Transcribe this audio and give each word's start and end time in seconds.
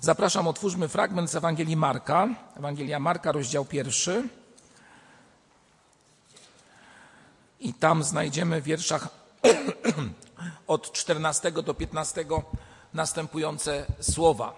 Zapraszam, 0.00 0.48
otwórzmy 0.48 0.88
fragment 0.88 1.30
z 1.30 1.34
Ewangelii 1.34 1.76
Marka. 1.76 2.28
Ewangelia 2.56 2.98
Marka, 2.98 3.32
rozdział 3.32 3.64
pierwszy. 3.64 4.28
I 7.60 7.74
tam 7.74 8.02
znajdziemy 8.02 8.60
w 8.60 8.64
wierszach 8.64 9.08
od 10.66 10.92
14 10.92 11.52
do 11.52 11.74
15 11.74 12.24
następujące 12.94 13.86
słowa. 14.00 14.54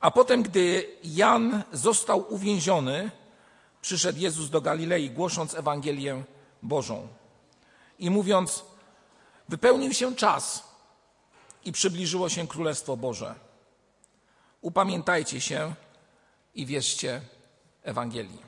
A 0.00 0.10
potem, 0.10 0.42
gdy 0.42 0.96
Jan 1.04 1.62
został 1.72 2.34
uwięziony, 2.34 3.10
przyszedł 3.82 4.18
Jezus 4.18 4.50
do 4.50 4.60
Galilei, 4.60 5.10
głosząc 5.10 5.54
Ewangelię 5.54 6.22
Bożą 6.62 7.08
i 7.98 8.10
mówiąc: 8.10 8.64
Wypełnił 9.48 9.92
się 9.92 10.14
czas 10.14 10.71
i 11.64 11.72
przybliżyło 11.72 12.28
się 12.28 12.48
Królestwo 12.48 12.96
Boże. 12.96 13.34
Upamiętajcie 14.60 15.40
się 15.40 15.74
i 16.54 16.66
wierzcie 16.66 17.20
Ewangelii. 17.82 18.42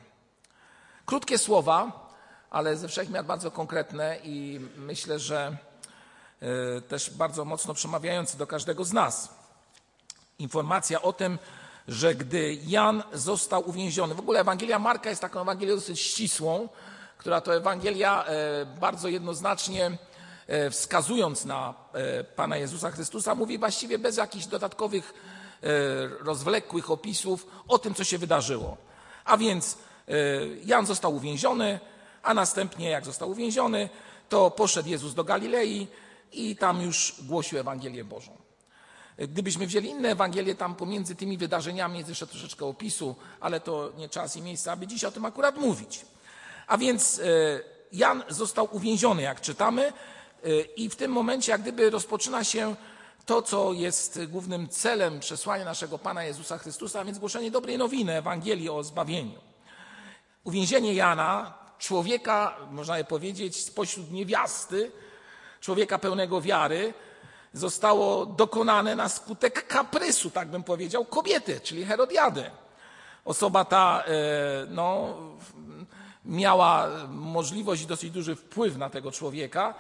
Krótkie 1.06 1.38
słowa, 1.38 2.08
ale 2.50 2.77
ze 2.77 2.88
wszechmiar 2.88 3.24
bardzo 3.24 3.50
konkretne 3.50 4.19
i 4.24 4.60
myślę, 4.77 5.19
że 5.19 5.56
y, 6.78 6.82
też 6.82 7.10
bardzo 7.10 7.45
mocno 7.45 7.74
przemawiające 7.74 8.38
do 8.38 8.46
każdego 8.46 8.84
z 8.84 8.92
nas. 8.92 9.34
Informacja 10.38 11.02
o 11.02 11.12
tym, 11.12 11.38
że 11.88 12.14
gdy 12.14 12.55
Jan 12.66 13.02
został 13.12 13.69
uwięziony, 13.69 14.14
w 14.14 14.19
ogóle 14.19 14.41
Ewangelia 14.41 14.78
Marka 14.78 15.10
jest 15.10 15.22
taką 15.22 15.41
Ewangelią 15.41 15.74
dosyć 15.74 16.00
ścisłą, 16.00 16.69
która 17.19 17.41
to 17.41 17.56
Ewangelia 17.56 18.24
e, 18.24 18.66
bardzo 18.66 19.08
jednoznacznie 19.08 19.86
e, 19.86 20.13
wskazując 20.70 21.44
na 21.44 21.74
e, 21.92 22.24
Pana 22.24 22.56
Jezusa 22.56 22.90
Chrystusa, 22.90 23.34
mówi 23.34 23.58
właściwie 23.58 23.98
bez 23.98 24.16
jakichś 24.16 24.46
dodatkowych 24.46 25.14
rozwlekłych 26.20 26.91
opisów 26.91 27.46
o 27.69 27.78
tym, 27.78 27.94
co 27.94 28.05
się 28.05 28.19
wydarzyło. 28.19 28.77
A 29.24 29.36
więc 29.36 29.78
Jan 30.64 30.86
został 30.86 31.14
uwięziony, 31.14 31.80
a 32.22 32.34
następnie, 32.34 32.91
jak 32.91 33.04
został 33.04 33.30
uwięziony, 33.30 33.88
to 34.28 34.50
poszedł 34.50 34.88
Jezus 34.88 35.14
do 35.14 35.24
Galilei 35.24 35.86
i 36.32 36.56
tam 36.56 36.82
już 36.82 37.14
głosił 37.22 37.58
Ewangelię 37.58 38.04
Bożą. 38.04 38.36
Gdybyśmy 39.19 39.66
wzięli 39.66 39.88
inne 39.88 40.08
Ewangelie, 40.08 40.54
tam 40.54 40.74
pomiędzy 40.74 41.14
tymi 41.14 41.38
wydarzeniami 41.38 41.98
jest 41.98 42.08
jeszcze 42.08 42.26
troszeczkę 42.26 42.66
opisu, 42.66 43.16
ale 43.41 43.60
to 43.60 43.92
nie 43.97 44.08
czas 44.08 44.36
i 44.36 44.42
miejsce, 44.42 44.72
aby 44.72 44.86
dziś 44.86 45.04
o 45.04 45.10
tym 45.10 45.24
akurat 45.24 45.56
mówić. 45.56 46.06
A 46.66 46.78
więc 46.78 47.19
e, 47.19 47.24
Jan 47.92 48.22
został 48.28 48.69
uwięziony, 48.72 49.22
jak 49.22 49.41
czytamy, 49.41 49.86
e, 49.86 49.92
i 50.77 50.89
w 50.89 50.97
tym 50.97 51.12
momencie, 51.12 51.53
jak 51.53 51.62
gdyby 51.62 51.91
rozpoczyna 51.91 52.45
się 52.45 52.77
to, 53.27 53.42
co 53.42 53.73
jest 53.73 54.20
głównym 54.28 54.69
celem 54.69 55.20
przesłania 55.20 55.64
naszego 55.64 55.98
Pana 55.98 56.25
Jezusa 56.25 56.59
Chrystusa, 56.59 57.00
a 57.00 57.05
więc 57.05 57.19
głoszenie 57.19 57.50
dobrej 57.50 57.78
nowiny, 57.78 58.12
Ewangelii 58.12 58.70
o 58.70 58.83
zbawieniu. 58.83 59.39
Uwięzienie 60.45 60.95
Jana, 60.95 61.55
człowieka, 61.78 62.56
można 62.70 62.98
je 62.98 63.05
powiedzieć, 63.05 63.65
spośród 63.65 64.12
niewiasty, 64.12 64.92
człowieka 65.61 65.98
pełnego 65.98 66.41
wiary, 66.41 66.95
zostało 67.53 68.27
dokonane 68.27 68.97
na 68.97 69.09
skutek 69.09 69.67
kaprysu, 69.67 70.31
tak 70.31 70.48
bym 70.48 70.62
powiedział, 70.62 71.05
kobiety, 71.05 71.61
czyli 71.61 71.84
Herodiady. 71.84 72.50
Osoba 73.25 73.65
ta, 73.65 74.05
e, 74.06 74.67
no, 74.69 75.17
miała 76.25 76.89
możliwość 77.09 77.83
i 77.83 77.87
dosyć 77.87 78.11
duży 78.11 78.37
wpływ 78.37 78.77
na 78.77 78.91
tego 78.91 79.12
człowieka, 79.12 79.75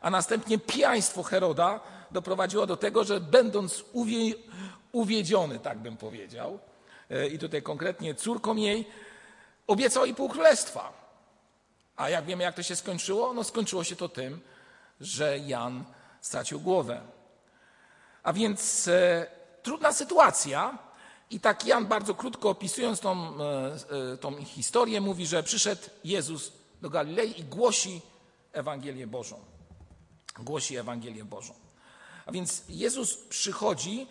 a 0.00 0.10
następnie 0.10 0.58
pijaństwo 0.58 1.22
Heroda 1.22 1.80
doprowadziło 2.10 2.66
do 2.66 2.76
tego, 2.76 3.04
że 3.04 3.20
będąc 3.20 3.84
uwie, 3.92 4.34
uwiedziony, 4.92 5.58
tak 5.58 5.78
bym 5.78 5.96
powiedział, 5.96 6.58
e, 7.10 7.26
i 7.28 7.38
tutaj 7.38 7.62
konkretnie 7.62 8.14
córką 8.14 8.56
jej, 8.56 8.88
obiecał 9.66 10.04
jej 10.06 10.14
pół 10.14 10.28
królestwa. 10.28 10.92
A 11.96 12.08
jak 12.08 12.24
wiemy, 12.24 12.42
jak 12.42 12.54
to 12.54 12.62
się 12.62 12.76
skończyło? 12.76 13.34
No 13.34 13.44
skończyło 13.44 13.84
się 13.84 13.96
to 13.96 14.08
tym, 14.08 14.40
że 15.00 15.38
Jan 15.38 15.84
stracił 16.20 16.60
głowę. 16.60 17.00
A 18.22 18.32
więc 18.32 18.88
e, 18.88 19.26
trudna 19.62 19.92
sytuacja, 19.92 20.78
i 21.30 21.40
tak 21.40 21.66
Jan 21.66 21.86
bardzo 21.86 22.14
krótko 22.14 22.50
opisując 22.50 23.00
tą, 23.00 23.40
e, 23.40 24.12
e, 24.12 24.16
tą 24.16 24.44
historię 24.44 25.00
mówi, 25.00 25.26
że 25.26 25.42
przyszedł 25.42 25.82
Jezus 26.04 26.52
do 26.82 26.90
Galilei 26.90 27.40
i 27.40 27.44
głosi 27.44 28.00
Ewangelię 28.52 29.06
Bożą. 29.06 29.40
Głosi 30.44 30.76
Ewangelię 30.76 31.24
Bożą. 31.24 31.54
A 32.26 32.32
więc 32.32 32.62
Jezus 32.68 33.16
przychodzi 33.16 34.06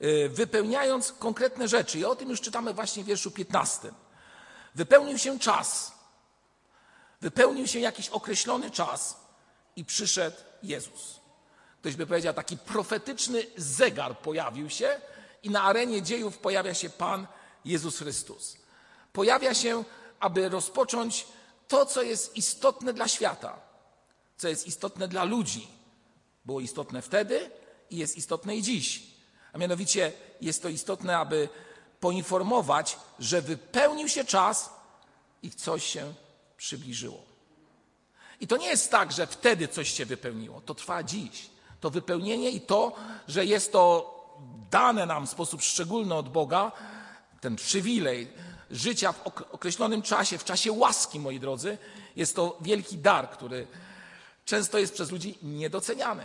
e, 0.00 0.28
wypełniając 0.28 1.12
konkretne 1.12 1.68
rzeczy 1.68 1.98
i 1.98 2.04
o 2.04 2.16
tym 2.16 2.30
już 2.30 2.40
czytamy 2.40 2.74
właśnie 2.74 3.04
w 3.04 3.06
wierszu 3.06 3.30
15. 3.30 3.92
Wypełnił 4.74 5.18
się 5.18 5.38
czas. 5.38 5.92
Wypełnił 7.20 7.66
się 7.66 7.78
jakiś 7.80 8.08
określony 8.08 8.70
czas 8.70 9.16
i 9.76 9.84
przyszedł 9.84 10.36
Jezus. 10.62 11.20
Ktoś 11.80 11.96
by 11.96 12.06
powiedział, 12.06 12.34
taki 12.34 12.56
profetyczny 12.56 13.46
zegar 13.56 14.18
pojawił 14.18 14.70
się, 14.70 15.00
i 15.44 15.50
na 15.50 15.62
arenie 15.62 16.02
dziejów 16.02 16.38
pojawia 16.38 16.74
się 16.74 16.90
Pan 16.90 17.26
Jezus 17.64 17.98
Chrystus. 17.98 18.56
Pojawia 19.12 19.54
się, 19.54 19.84
aby 20.20 20.48
rozpocząć 20.48 21.26
to, 21.68 21.86
co 21.86 22.02
jest 22.02 22.36
istotne 22.36 22.92
dla 22.92 23.08
świata, 23.08 23.60
co 24.36 24.48
jest 24.48 24.66
istotne 24.66 25.08
dla 25.08 25.24
ludzi. 25.24 25.68
Było 26.44 26.60
istotne 26.60 27.02
wtedy 27.02 27.50
i 27.90 27.96
jest 27.96 28.16
istotne 28.16 28.56
i 28.56 28.62
dziś. 28.62 29.02
A 29.52 29.58
mianowicie 29.58 30.12
jest 30.40 30.62
to 30.62 30.68
istotne, 30.68 31.18
aby 31.18 31.48
poinformować, 32.00 32.98
że 33.18 33.42
wypełnił 33.42 34.08
się 34.08 34.24
czas 34.24 34.70
i 35.42 35.50
coś 35.50 35.86
się 35.86 36.14
przybliżyło. 36.56 37.22
I 38.40 38.46
to 38.46 38.56
nie 38.56 38.66
jest 38.66 38.90
tak, 38.90 39.12
że 39.12 39.26
wtedy 39.26 39.68
coś 39.68 39.92
się 39.92 40.06
wypełniło. 40.06 40.60
To 40.60 40.74
trwa 40.74 41.02
dziś. 41.02 41.50
To 41.80 41.90
wypełnienie 41.90 42.50
i 42.50 42.60
to, 42.60 42.96
że 43.28 43.44
jest 43.44 43.72
to 43.72 44.14
dane 44.70 45.06
nam 45.06 45.26
w 45.26 45.30
sposób 45.30 45.62
szczególny 45.62 46.14
od 46.14 46.28
Boga, 46.28 46.72
ten 47.40 47.56
przywilej 47.56 48.28
życia 48.70 49.12
w 49.12 49.26
określonym 49.26 50.02
czasie, 50.02 50.38
w 50.38 50.44
czasie 50.44 50.72
łaski, 50.72 51.20
moi 51.20 51.40
drodzy, 51.40 51.78
jest 52.16 52.36
to 52.36 52.58
wielki 52.60 52.98
dar, 52.98 53.30
który 53.30 53.66
często 54.44 54.78
jest 54.78 54.94
przez 54.94 55.10
ludzi 55.10 55.38
niedoceniany. 55.42 56.24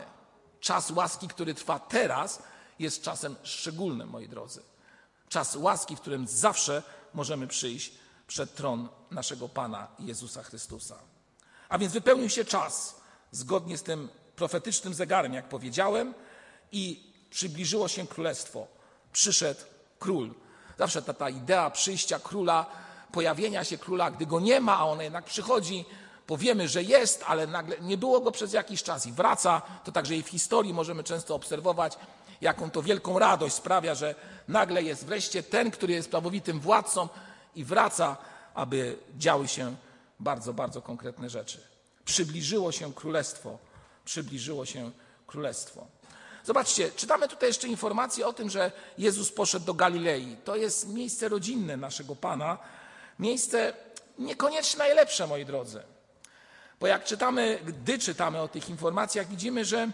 Czas 0.59 0.91
łaski, 0.91 1.28
który 1.28 1.53
trwa 1.53 1.80
teraz, 1.80 2.44
jest 2.80 3.03
czasem 3.03 3.35
szczególnym, 3.44 4.09
moi 4.09 4.30
drodzy. 4.30 4.62
Czas 5.30 5.56
łaski, 5.56 5.96
w 5.96 6.02
którym 6.02 6.28
zawsze 6.28 6.84
możemy 7.13 7.47
przyjść 7.47 7.91
przed 8.28 8.56
tron 8.56 8.90
naszego 9.12 9.50
Pana 9.50 9.88
Jezusa 10.00 10.44
Chrystusa. 10.44 11.00
A 11.69 11.78
więc 11.78 11.94
wypełnił 11.94 12.30
się 12.30 12.46
czas 12.46 12.96
zgodnie 13.31 13.78
z 13.78 13.84
tym 13.84 14.09
profetycznym 14.36 14.94
zegarem, 14.94 15.34
jak 15.34 15.50
powiedziałem, 15.50 16.13
i 16.72 17.13
przybliżyło 17.30 17.88
się 17.88 18.07
królestwo. 18.07 18.68
Przyszedł 19.13 19.62
król. 20.00 20.34
Zawsze 20.78 21.01
ta, 21.01 21.13
ta 21.13 21.30
idea 21.30 21.69
przyjścia 21.69 22.19
króla, 22.19 22.66
pojawienia 23.12 23.63
się 23.63 23.78
króla, 23.78 24.12
gdy 24.12 24.25
go 24.25 24.40
nie 24.40 24.62
ma, 24.62 24.78
a 24.78 24.86
on 24.86 25.01
jednak 25.01 25.25
przychodzi, 25.25 25.86
powiemy, 26.29 26.67
że 26.67 26.84
jest, 26.84 27.23
ale 27.28 27.47
nagle 27.47 27.75
nie 27.81 27.97
było 27.97 28.22
go 28.22 28.31
przez 28.31 28.53
jakiś 28.53 28.84
czas 28.84 29.06
i 29.06 29.12
wraca. 29.12 29.62
To 29.84 29.91
także 29.91 30.16
i 30.16 30.23
w 30.23 30.28
historii 30.28 30.73
możemy 30.73 31.03
często 31.03 31.35
obserwować, 31.35 31.97
jaką 32.41 32.72
to 32.72 32.81
wielką 32.81 33.19
radość 33.19 33.56
sprawia, 33.56 33.95
że 33.95 34.16
nagle 34.47 34.84
jest 34.84 35.06
wreszcie 35.06 35.44
ten, 35.44 35.72
który 35.72 35.94
jest 35.94 36.09
prawowitym 36.09 36.59
władcą 36.59 37.09
i 37.56 37.63
wraca, 37.63 38.18
aby 38.53 38.97
działy 39.18 39.47
się 39.47 39.75
bardzo, 40.19 40.53
bardzo 40.53 40.81
konkretne 40.81 41.29
rzeczy. 41.29 41.62
Przybliżyło 42.06 42.72
się 42.72 42.94
królestwo, 42.94 43.57
przybliżyło 44.06 44.66
się 44.66 44.91
królestwo. 45.28 45.88
Zobaczcie, 46.44 46.91
czytamy 46.91 47.28
tutaj 47.28 47.50
jeszcze 47.50 47.68
informację 47.68 48.27
o 48.27 48.33
tym, 48.33 48.50
że 48.50 48.71
Jezus 48.98 49.31
poszedł 49.31 49.65
do 49.65 49.74
Galilei. 49.74 50.38
To 50.45 50.56
jest 50.56 50.88
miejsce 50.88 51.30
rodzinne 51.30 51.77
naszego 51.77 52.15
Pana, 52.15 52.57
miejsce 53.19 53.74
niekoniecznie 54.19 54.77
najlepsze, 54.77 55.27
moi 55.27 55.45
drodzy. 55.45 55.83
Bo 56.79 56.87
jak 56.87 57.03
czytamy, 57.03 57.59
gdy 57.65 57.99
czytamy 57.99 58.41
o 58.41 58.47
tych 58.47 58.69
informacjach, 58.69 59.27
widzimy, 59.27 59.65
że 59.65 59.91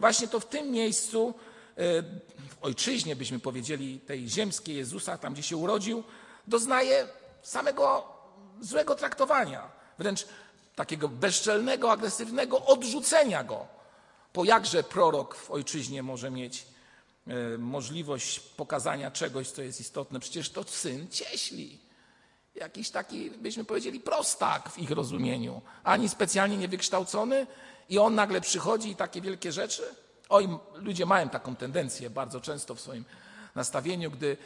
właśnie 0.00 0.28
to 0.28 0.40
w 0.40 0.46
tym 0.46 0.70
miejscu, 0.70 1.34
e, 1.76 2.02
w 2.48 2.62
ojczyźnie 2.62 3.16
byśmy 3.16 3.38
powiedzieli, 3.38 4.00
tej 4.00 4.28
ziemskiej 4.28 4.76
Jezusa, 4.76 5.18
tam 5.18 5.32
gdzie 5.32 5.42
się 5.42 5.56
urodził, 5.56 6.04
doznaje 6.46 7.08
samego 7.42 8.04
złego 8.60 8.94
traktowania, 8.94 9.70
wręcz 9.98 10.26
takiego 10.76 11.08
bezczelnego, 11.08 11.92
agresywnego 11.92 12.66
odrzucenia 12.66 13.44
go 13.44 13.82
po 14.32 14.44
jakże 14.44 14.82
prorok 14.82 15.34
w 15.34 15.50
ojczyźnie 15.50 16.02
może 16.02 16.30
mieć 16.30 16.66
e, 17.26 17.58
możliwość 17.58 18.40
pokazania 18.40 19.10
czegoś, 19.10 19.50
co 19.50 19.62
jest 19.62 19.80
istotne? 19.80 20.20
Przecież 20.20 20.50
to 20.50 20.64
syn 20.64 21.08
cieśli. 21.10 21.78
Jakiś 22.54 22.90
taki, 22.90 23.30
byśmy 23.30 23.64
powiedzieli, 23.64 24.00
prostak 24.00 24.68
w 24.68 24.78
ich 24.78 24.90
rozumieniu, 24.90 25.62
ani 25.84 26.08
specjalnie 26.08 26.56
niewykształcony, 26.56 27.46
i 27.88 27.98
on 27.98 28.14
nagle 28.14 28.40
przychodzi 28.40 28.90
i 28.90 28.96
takie 28.96 29.20
wielkie 29.20 29.52
rzeczy. 29.52 29.82
Oj, 30.28 30.48
ludzie 30.74 31.06
mają 31.06 31.28
taką 31.28 31.56
tendencję 31.56 32.10
bardzo 32.10 32.40
często 32.40 32.74
w 32.74 32.80
swoim 32.80 33.04
nastawieniu, 33.54 34.10
gdy 34.10 34.36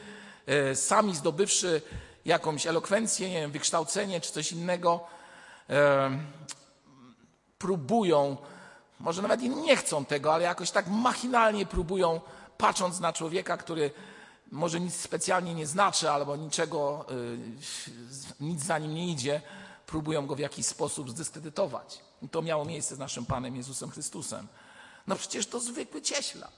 e, 0.47 0.77
sami 0.77 1.17
zdobywszy 1.17 1.83
jakąś 2.25 2.67
elokwencję, 2.67 3.31
nie 3.31 3.41
wiem, 3.41 3.51
wykształcenie 3.51 4.21
czy 4.21 4.33
coś 4.33 4.53
innego, 4.53 5.01
e, 5.71 6.11
próbują, 7.59 8.37
może 9.01 9.23
nawet 9.23 9.43
i 9.43 9.51
nie 9.51 9.77
chcą 9.77 10.05
tego, 10.05 10.35
ale 10.35 10.45
jakoś 10.45 10.71
tak 10.71 10.87
machinalnie 10.87 11.67
próbują, 11.67 12.21
patrząc 12.59 13.01
na 13.01 13.13
człowieka, 13.13 13.57
który 13.57 13.91
może 14.57 14.81
nic 14.81 14.95
specjalnie 14.95 15.55
nie 15.55 15.67
znaczy, 15.67 16.11
albo 16.11 16.37
niczego, 16.37 17.07
y, 17.11 17.39
nic 18.41 18.63
za 18.63 18.79
nim 18.79 18.95
nie 18.95 19.13
idzie, 19.13 19.43
próbują 19.87 20.27
go 20.27 20.37
w 20.37 20.39
jakiś 20.39 20.67
sposób 20.67 21.11
zdyskredytować. 21.11 22.01
I 22.23 22.29
to 22.29 22.43
miało 22.43 22.65
miejsce 22.65 22.97
z 22.97 22.99
naszym 22.99 23.27
Panem 23.27 23.57
Jezusem 23.57 23.91
Chrystusem. 23.91 24.49
No 25.07 25.17
przecież 25.17 25.47
to 25.47 25.61
zwykły 25.61 26.03
cieśla. 26.03 26.49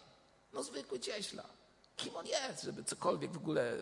No 0.52 0.62
zwykły 0.62 1.00
cieśla. 1.00 1.44
Kim 1.96 2.16
on 2.16 2.26
jest, 2.26 2.62
żeby 2.62 2.84
cokolwiek 2.84 3.32
w 3.32 3.36
ogóle, 3.36 3.76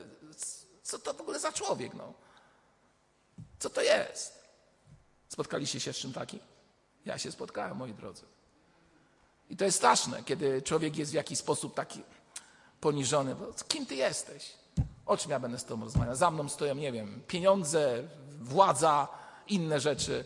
co 0.82 0.98
to 0.98 1.14
w 1.14 1.20
ogóle 1.20 1.38
za 1.38 1.52
człowiek, 1.52 1.94
no? 1.94 2.12
Co 3.58 3.70
to 3.70 3.82
jest? 3.82 4.44
Spotkaliście 5.28 5.80
się 5.80 5.92
z 5.92 5.96
czym 5.96 6.12
takim? 6.12 6.40
Ja 7.04 7.18
się 7.18 7.32
spotkałem, 7.32 7.76
moi 7.76 7.94
drodzy. 7.94 8.22
I 9.50 9.56
to 9.56 9.64
jest 9.64 9.76
straszne, 9.76 10.22
kiedy 10.22 10.62
człowiek 10.62 10.96
jest 10.96 11.10
w 11.10 11.14
jakiś 11.14 11.38
sposób 11.38 11.74
taki 11.74 12.02
poniżony. 12.86 13.36
Kim 13.68 13.86
ty 13.86 13.94
jesteś? 13.94 14.52
O 15.06 15.16
czym 15.16 15.30
ja 15.30 15.40
będę 15.40 15.58
z 15.58 15.64
tobą 15.64 15.84
rozmawiał? 15.84 16.16
Za 16.16 16.30
mną 16.30 16.48
stoją, 16.48 16.74
nie 16.74 16.92
wiem, 16.92 17.22
pieniądze, 17.26 18.02
władza, 18.40 19.08
inne 19.48 19.80
rzeczy. 19.80 20.24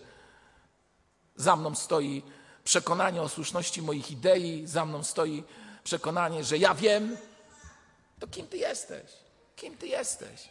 Za 1.37 1.57
mną 1.57 1.75
stoi 1.75 2.23
przekonanie 2.65 3.23
o 3.23 3.29
słuszności 3.29 3.83
moich 3.83 4.11
idei, 4.11 4.67
za 4.67 4.85
mną 4.85 5.05
stoi 5.05 5.45
przekonanie, 5.85 6.45
że 6.45 6.59
ja 6.59 6.75
wiem. 6.75 7.17
To 8.19 8.27
kim 8.27 8.47
ty 8.47 8.57
jesteś? 8.57 9.11
Kim 9.56 9.77
ty 9.77 9.87
jesteś? 9.87 10.49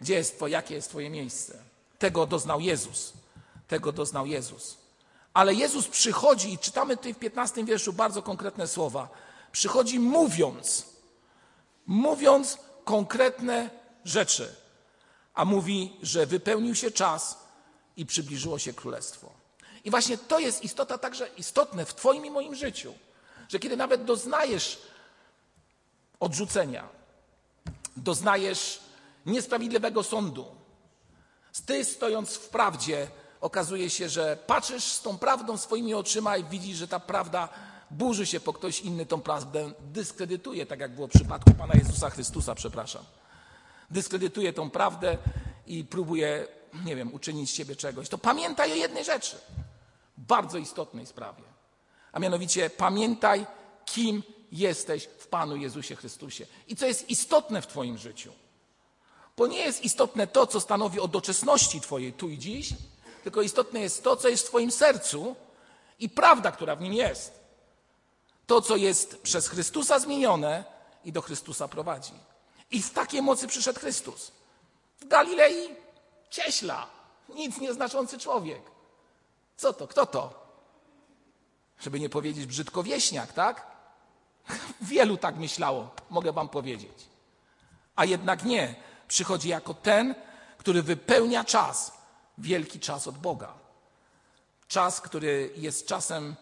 Gdzie 0.00 0.14
jest 0.14 0.36
twoje, 0.36 0.52
jakie 0.52 0.74
jest 0.74 0.88
twoje 0.88 1.10
miejsce? 1.10 1.58
Tego 1.98 2.26
doznał 2.26 2.60
Jezus. 2.60 3.12
Tego 3.68 3.92
doznał 3.92 4.26
Jezus. 4.26 4.76
Ale 5.34 5.54
Jezus 5.54 5.88
przychodzi 5.88 6.52
i 6.52 6.58
czytamy 6.58 6.96
tutaj 6.96 7.14
w 7.14 7.18
15 7.18 7.64
wierszu 7.64 7.92
bardzo 7.92 8.22
konkretne 8.22 8.66
słowa. 8.66 9.08
Przychodzi 9.52 10.00
mówiąc, 10.00 10.86
mówiąc 11.86 12.58
konkretne 12.84 13.70
rzeczy, 14.04 14.54
a 15.34 15.44
mówi, 15.44 15.96
że 16.02 16.26
wypełnił 16.26 16.74
się 16.74 16.90
czas 16.90 17.38
i 17.96 18.06
przybliżyło 18.06 18.58
się 18.58 18.72
królestwo. 18.72 19.32
I 19.84 19.90
właśnie 19.90 20.18
to 20.18 20.38
jest 20.38 20.64
istota 20.64 20.98
także 20.98 21.28
istotne 21.36 21.84
w 21.84 21.94
Twoim 21.94 22.26
i 22.26 22.30
moim 22.30 22.54
życiu, 22.54 22.94
że 23.48 23.58
kiedy 23.58 23.76
nawet 23.76 24.04
doznajesz 24.04 24.78
odrzucenia, 26.20 26.88
doznajesz 27.96 28.80
niesprawiedliwego 29.26 30.02
sądu, 30.02 30.46
ty 31.66 31.84
stojąc 31.84 32.34
w 32.34 32.48
prawdzie, 32.48 33.08
okazuje 33.40 33.90
się, 33.90 34.08
że 34.08 34.38
patrzysz 34.46 34.84
z 34.84 35.02
tą 35.02 35.18
prawdą 35.18 35.56
swoimi 35.56 35.94
oczyma 35.94 36.36
i 36.36 36.44
widzisz, 36.44 36.76
że 36.76 36.88
ta 36.88 37.00
prawda 37.00 37.48
burzy 37.90 38.26
się, 38.26 38.40
po 38.40 38.52
ktoś 38.52 38.80
inny 38.80 39.06
tą 39.06 39.20
prawdę 39.20 39.72
dyskredytuje, 39.80 40.66
tak 40.66 40.80
jak 40.80 40.94
było 40.94 41.06
w 41.06 41.10
przypadku 41.10 41.50
Pana 41.54 41.74
Jezusa 41.74 42.10
Chrystusa, 42.10 42.54
przepraszam. 42.54 43.04
Dyskredytuje 43.90 44.52
tą 44.52 44.70
prawdę 44.70 45.18
i 45.66 45.84
próbuje, 45.84 46.46
nie 46.84 46.96
wiem, 46.96 47.14
uczynić 47.14 47.50
z 47.50 47.54
siebie 47.54 47.76
czegoś. 47.76 48.08
To 48.08 48.18
pamiętaj 48.18 48.72
o 48.72 48.74
jednej 48.74 49.04
rzeczy, 49.04 49.36
bardzo 50.18 50.58
istotnej 50.58 51.06
sprawie. 51.06 51.42
A 52.12 52.18
mianowicie 52.18 52.70
pamiętaj, 52.70 53.46
kim 53.84 54.22
jesteś 54.52 55.08
w 55.18 55.26
Panu 55.26 55.56
Jezusie 55.56 55.96
Chrystusie 55.96 56.46
i 56.68 56.76
co 56.76 56.86
jest 56.86 57.10
istotne 57.10 57.62
w 57.62 57.66
Twoim 57.66 57.98
życiu. 57.98 58.32
Bo 59.36 59.46
nie 59.46 59.58
jest 59.58 59.84
istotne 59.84 60.26
to, 60.26 60.46
co 60.46 60.60
stanowi 60.60 61.00
o 61.00 61.08
doczesności 61.08 61.80
Twojej 61.80 62.12
tu 62.12 62.28
i 62.28 62.38
dziś, 62.38 62.74
tylko 63.24 63.42
istotne 63.42 63.80
jest 63.80 64.04
to, 64.04 64.16
co 64.16 64.28
jest 64.28 64.44
w 64.44 64.48
Twoim 64.48 64.70
sercu 64.70 65.36
i 65.98 66.08
prawda, 66.08 66.52
która 66.52 66.76
w 66.76 66.80
nim 66.80 66.92
jest. 66.92 67.39
To, 68.50 68.60
co 68.60 68.76
jest 68.76 69.22
przez 69.22 69.48
Chrystusa 69.48 69.98
zmienione 69.98 70.64
i 71.04 71.12
do 71.12 71.22
Chrystusa 71.22 71.68
prowadzi. 71.68 72.12
I 72.70 72.82
w 72.82 72.90
takiej 72.90 73.22
mocy 73.22 73.46
przyszedł 73.46 73.80
Chrystus. 73.80 74.32
W 75.00 75.08
Galilei 75.08 75.68
cieśla, 76.30 76.86
nic 77.28 77.58
nieznaczący 77.58 78.18
człowiek. 78.18 78.62
Co 79.56 79.72
to? 79.72 79.88
Kto 79.88 80.06
to? 80.06 80.46
Żeby 81.80 82.00
nie 82.00 82.08
powiedzieć 82.08 82.46
brzydko 82.46 82.82
wieśniak, 82.82 83.32
tak? 83.32 83.66
Wielu 84.80 85.16
tak 85.16 85.36
myślało, 85.36 85.90
mogę 86.10 86.32
wam 86.32 86.48
powiedzieć. 86.48 87.06
A 87.96 88.04
jednak 88.04 88.44
nie. 88.44 88.74
Przychodzi 89.08 89.48
jako 89.48 89.74
ten, 89.74 90.14
który 90.58 90.82
wypełnia 90.82 91.44
czas, 91.44 91.92
wielki 92.38 92.80
czas 92.80 93.06
od 93.06 93.18
Boga. 93.18 93.54
Czas, 94.68 95.00
który 95.00 95.52
jest 95.56 95.86
czasem 95.86 96.36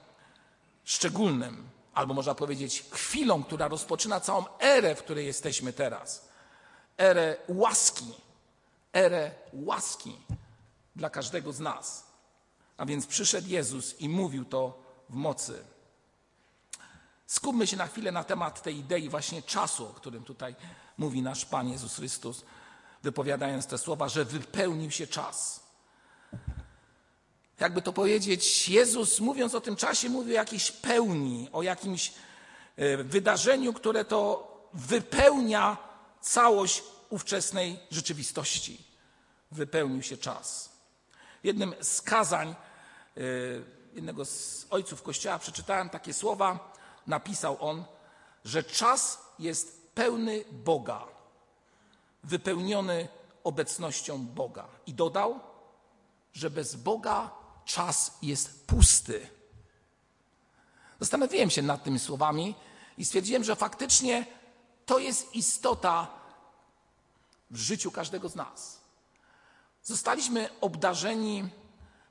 szczególnym, 0.84 1.77
albo 1.98 2.14
można 2.14 2.34
powiedzieć 2.34 2.84
chwilą, 2.90 3.44
która 3.44 3.68
rozpoczyna 3.68 4.20
całą 4.20 4.44
erę, 4.58 4.94
w 4.94 5.02
której 5.02 5.26
jesteśmy 5.26 5.72
teraz. 5.72 6.28
Erę 6.98 7.36
łaski, 7.48 8.14
erę 8.92 9.30
łaski 9.52 10.16
dla 10.96 11.10
każdego 11.10 11.52
z 11.52 11.60
nas. 11.60 12.06
A 12.76 12.86
więc 12.86 13.06
przyszedł 13.06 13.48
Jezus 13.48 14.00
i 14.00 14.08
mówił 14.08 14.44
to 14.44 14.82
w 15.10 15.14
mocy. 15.14 15.64
Skupmy 17.26 17.66
się 17.66 17.76
na 17.76 17.86
chwilę 17.86 18.12
na 18.12 18.24
temat 18.24 18.62
tej 18.62 18.76
idei 18.76 19.08
właśnie 19.08 19.42
czasu, 19.42 19.86
o 19.86 19.94
którym 19.94 20.24
tutaj 20.24 20.56
mówi 20.98 21.22
nasz 21.22 21.44
Pan 21.44 21.68
Jezus 21.68 21.96
Chrystus, 21.96 22.44
wypowiadając 23.02 23.66
te 23.66 23.78
słowa, 23.78 24.08
że 24.08 24.24
wypełnił 24.24 24.90
się 24.90 25.06
czas. 25.06 25.67
Jakby 27.60 27.82
to 27.82 27.92
powiedzieć, 27.92 28.68
Jezus 28.68 29.20
mówiąc 29.20 29.54
o 29.54 29.60
tym 29.60 29.76
czasie, 29.76 30.08
mówi 30.08 30.30
o 30.30 30.34
jakiejś 30.34 30.72
pełni, 30.72 31.48
o 31.52 31.62
jakimś 31.62 32.12
e, 32.76 32.96
wydarzeniu, 32.96 33.72
które 33.72 34.04
to 34.04 34.48
wypełnia 34.74 35.76
całość 36.20 36.82
ówczesnej 37.10 37.78
rzeczywistości. 37.90 38.84
Wypełnił 39.50 40.02
się 40.02 40.16
czas. 40.16 40.72
W 41.42 41.46
jednym 41.46 41.74
z 41.80 42.02
kazań 42.02 42.48
e, 42.48 43.20
jednego 43.94 44.24
z 44.24 44.66
ojców 44.70 45.02
Kościoła 45.02 45.38
przeczytałem 45.38 45.90
takie 45.90 46.14
słowa. 46.14 46.72
Napisał 47.06 47.56
on, 47.60 47.84
że 48.44 48.62
czas 48.62 49.22
jest 49.38 49.92
pełny 49.94 50.44
Boga, 50.52 51.04
wypełniony 52.24 53.08
obecnością 53.44 54.26
Boga. 54.26 54.68
I 54.86 54.94
dodał, 54.94 55.40
że 56.32 56.50
bez 56.50 56.76
Boga 56.76 57.30
czas 57.68 58.18
jest 58.22 58.66
pusty. 58.66 59.28
Zastanowiłem 61.00 61.50
się 61.50 61.62
nad 61.62 61.84
tymi 61.84 61.98
słowami 61.98 62.54
i 62.98 63.04
stwierdziłem, 63.04 63.44
że 63.44 63.56
faktycznie 63.56 64.26
to 64.86 64.98
jest 64.98 65.34
istota 65.34 66.06
w 67.50 67.56
życiu 67.56 67.90
każdego 67.90 68.28
z 68.28 68.34
nas. 68.34 68.80
Zostaliśmy 69.82 70.48
obdarzeni 70.60 71.48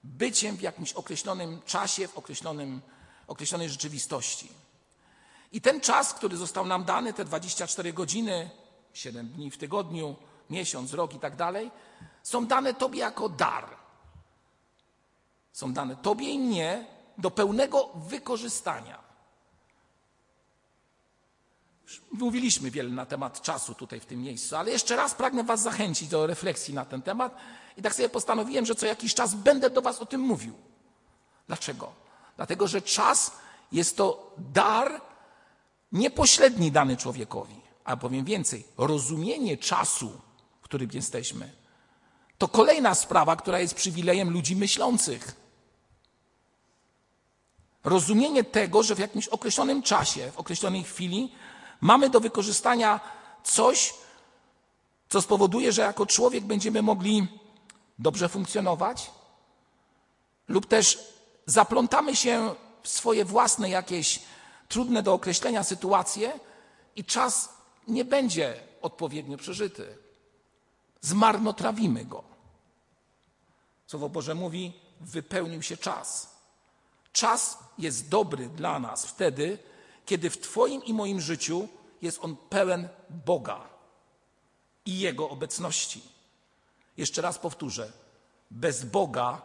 byciem 0.03 0.57
w 0.57 0.61
jakimś 0.61 0.93
określonym 0.93 1.61
czasie, 1.65 2.07
w 2.07 2.17
określonym, 2.17 2.81
określonej 3.27 3.69
rzeczywistości. 3.69 4.51
I 5.51 5.61
ten 5.61 5.81
czas, 5.81 6.13
który 6.13 6.37
został 6.37 6.65
nam 6.65 6.85
dany, 6.85 7.13
te 7.13 7.25
24 7.25 7.93
godziny, 7.93 8.49
7 8.93 9.27
dni 9.27 9.51
w 9.51 9.57
tygodniu, 9.57 10.15
miesiąc, 10.49 10.93
rok 10.93 11.13
i 11.13 11.19
tak 11.19 11.35
dalej, 11.35 11.71
są 12.23 12.45
dane 12.45 12.73
Tobie 12.73 12.99
jako 12.99 13.29
dar. 13.29 13.76
Są 15.57 15.73
dane 15.73 15.95
Tobie 15.95 16.29
i 16.29 16.39
mnie 16.39 16.85
do 17.17 17.31
pełnego 17.31 17.89
wykorzystania. 17.95 19.03
Mówiliśmy 22.11 22.71
wiele 22.71 22.89
na 22.89 23.05
temat 23.05 23.41
czasu 23.41 23.73
tutaj 23.73 23.99
w 23.99 24.05
tym 24.05 24.21
miejscu, 24.21 24.55
ale 24.55 24.71
jeszcze 24.71 24.95
raz 24.95 25.15
pragnę 25.15 25.43
Was 25.43 25.61
zachęcić 25.61 26.09
do 26.09 26.27
refleksji 26.27 26.73
na 26.73 26.85
ten 26.85 27.01
temat 27.01 27.35
i 27.77 27.81
tak 27.81 27.95
sobie 27.95 28.09
postanowiłem, 28.09 28.65
że 28.65 28.75
co 28.75 28.85
jakiś 28.85 29.13
czas 29.13 29.35
będę 29.35 29.69
do 29.69 29.81
Was 29.81 29.99
o 29.99 30.05
tym 30.05 30.21
mówił. 30.21 30.53
Dlaczego? 31.47 31.91
Dlatego, 32.35 32.67
że 32.67 32.81
czas 32.81 33.31
jest 33.71 33.97
to 33.97 34.35
dar 34.37 35.01
niepośredni 35.91 36.71
dany 36.71 36.97
człowiekowi. 36.97 37.61
A 37.83 37.97
powiem 37.97 38.25
więcej, 38.25 38.65
rozumienie 38.77 39.57
czasu, 39.57 40.21
w 40.61 40.63
którym 40.63 40.89
jesteśmy, 40.93 41.51
to 42.37 42.47
kolejna 42.47 42.95
sprawa, 42.95 43.35
która 43.35 43.59
jest 43.59 43.73
przywilejem 43.73 44.29
ludzi 44.29 44.55
myślących. 44.55 45.46
Rozumienie 47.87 48.43
tego, 48.43 48.83
że 48.83 48.95
w 48.95 48.99
jakimś 48.99 49.27
określonym 49.27 49.83
czasie, 49.83 50.31
w 50.31 50.37
określonej 50.37 50.83
chwili 50.83 51.31
mamy 51.81 52.09
do 52.09 52.19
wykorzystania 52.19 52.99
coś, 53.43 53.93
co 55.09 55.21
spowoduje, 55.21 55.71
że 55.71 55.81
jako 55.81 56.05
człowiek 56.05 56.43
będziemy 56.43 56.81
mogli 56.81 57.27
dobrze 57.99 58.29
funkcjonować, 58.29 59.11
lub 60.47 60.65
też 60.65 60.99
zaplątamy 61.45 62.15
się 62.15 62.55
swoje 62.83 63.25
własne 63.25 63.69
jakieś 63.69 64.19
trudne 64.67 65.03
do 65.03 65.13
określenia 65.13 65.63
sytuacje 65.63 66.39
i 66.95 67.05
czas 67.05 67.49
nie 67.87 68.05
będzie 68.05 68.63
odpowiednio 68.81 69.37
przeżyty. 69.37 69.97
Zmarnotrawimy 71.01 72.05
go. 72.05 72.23
Słowo 73.85 74.09
Boże 74.09 74.35
mówi, 74.35 74.73
wypełnił 75.01 75.61
się 75.61 75.77
czas. 75.77 76.36
Czas 77.17 77.57
jest 77.77 78.09
dobry 78.09 78.49
dla 78.49 78.79
nas 78.79 79.05
wtedy, 79.05 79.59
kiedy 80.05 80.29
w 80.29 80.37
Twoim 80.37 80.83
i 80.83 80.93
moim 80.93 81.21
życiu 81.21 81.67
jest 82.01 82.19
on 82.21 82.35
pełen 82.35 82.89
Boga 83.09 83.69
i 84.85 84.99
Jego 84.99 85.29
obecności. 85.29 86.01
Jeszcze 86.97 87.21
raz 87.21 87.39
powtórzę: 87.39 87.91
bez 88.51 88.85
Boga 88.85 89.41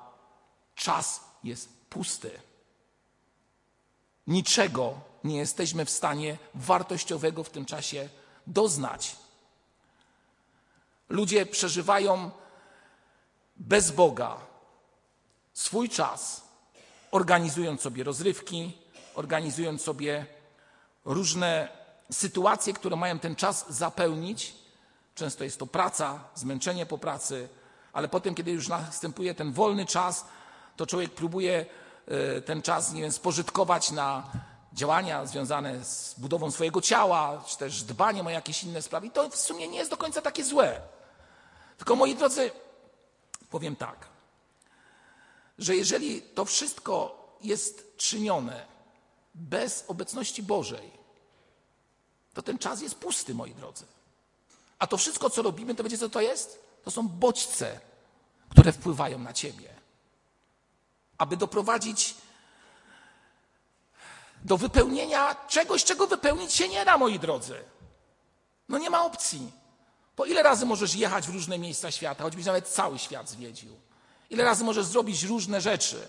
czas 0.75 1.21
jest 1.45 1.69
pusty. 1.88 2.41
Niczego 4.26 5.00
nie 5.25 5.37
jesteśmy 5.37 5.85
w 5.85 5.91
stanie 5.91 6.38
wartościowego 6.55 7.45
w 7.45 7.50
tym 7.50 7.64
czasie 7.64 8.09
doznać. 8.47 9.17
Ludzie 11.09 11.47
przeżywają 11.47 12.31
bez 13.57 13.91
Boga 13.91 14.37
swój 15.52 15.88
czas, 15.88 16.51
organizując 17.12 17.81
sobie 17.81 18.04
rozrywki, 18.04 18.73
organizując 19.14 19.83
sobie 19.83 20.26
różne 21.04 21.69
sytuacje, 22.12 22.73
które 22.73 22.97
mają 22.97 23.19
ten 23.19 23.37
czas 23.37 23.66
zapełnić. 23.69 24.54
Często 25.14 25.45
jest 25.45 25.59
to 25.59 25.66
praca, 25.66 26.25
zmęczenie 26.35 26.87
po 26.87 26.99
pracy, 26.99 27.49
ale 27.92 28.09
potem, 28.09 28.35
kiedy 28.35 28.50
już 28.50 28.69
następuje 28.69 29.35
ten 29.35 29.52
wolny 29.52 29.87
czas, 29.87 30.25
to 30.76 30.87
człowiek 30.87 31.11
próbuje 31.11 31.66
e, 32.09 32.40
ten 32.40 32.62
czas, 32.62 32.92
nie 32.92 33.02
wiem, 33.02 33.12
spożytkować 33.12 33.90
na 33.90 34.23
działania 34.73 35.26
związane 35.26 35.85
z 35.85 36.14
budową 36.19 36.50
swojego 36.50 36.81
ciała, 36.81 37.45
czy 37.47 37.59
też 37.59 37.83
dbaniem 37.83 38.26
o 38.26 38.31
jakieś 38.31 38.64
inne 38.64 38.83
sprawy. 38.83 39.07
I 39.07 39.11
to 39.11 39.31
w 39.31 39.37
sumie 39.37 39.69
nie 39.69 39.78
jest 39.78 39.90
do 39.90 39.97
końca 39.97 40.23
takie 40.23 40.45
złe. 40.45 40.81
Tylko 41.78 41.97
moi 41.97 42.14
drodzy, 42.14 42.50
powiem 43.50 43.76
tak, 43.76 44.12
że 45.62 45.76
jeżeli 45.76 46.23
to 46.23 46.45
wszystko 46.45 47.23
jest 47.40 47.97
czynione 47.97 48.66
bez 49.35 49.85
obecności 49.88 50.42
Bożej, 50.42 50.90
to 52.35 52.42
ten 52.42 52.59
czas 52.59 52.83
jest 52.83 52.95
pusty, 52.95 53.35
moi 53.35 53.54
drodzy. 53.54 53.85
A 54.78 54.87
to 54.87 54.97
wszystko, 54.97 55.31
co 55.31 55.42
robimy, 55.42 55.75
to 55.75 55.85
wiecie, 55.85 55.99
co 55.99 56.09
to 56.09 56.21
jest? 56.21 56.62
To 56.85 56.90
są 56.90 57.09
bodźce, 57.09 57.81
które 58.49 58.73
wpływają 58.73 59.19
na 59.19 59.33
ciebie. 59.33 59.75
Aby 61.19 61.37
doprowadzić 61.37 62.14
do 64.45 64.57
wypełnienia 64.57 65.35
czegoś, 65.49 65.85
czego 65.85 66.07
wypełnić 66.07 66.52
się 66.52 66.69
nie 66.69 66.85
da, 66.85 66.99
moi 66.99 67.19
drodzy. 67.19 67.64
No 68.69 68.78
nie 68.78 68.90
ma 68.90 69.04
opcji. 69.04 69.52
Po 70.16 70.25
ile 70.25 70.42
razy 70.42 70.66
możesz 70.66 70.95
jechać 70.95 71.26
w 71.26 71.35
różne 71.35 71.59
miejsca 71.59 71.90
świata, 71.90 72.25
choćbyś 72.25 72.45
nawet 72.45 72.69
cały 72.69 72.99
świat 72.99 73.28
zwiedził? 73.31 73.76
Ile 74.32 74.44
razy 74.44 74.64
możesz 74.64 74.86
zrobić 74.86 75.22
różne 75.22 75.60
rzeczy? 75.60 76.08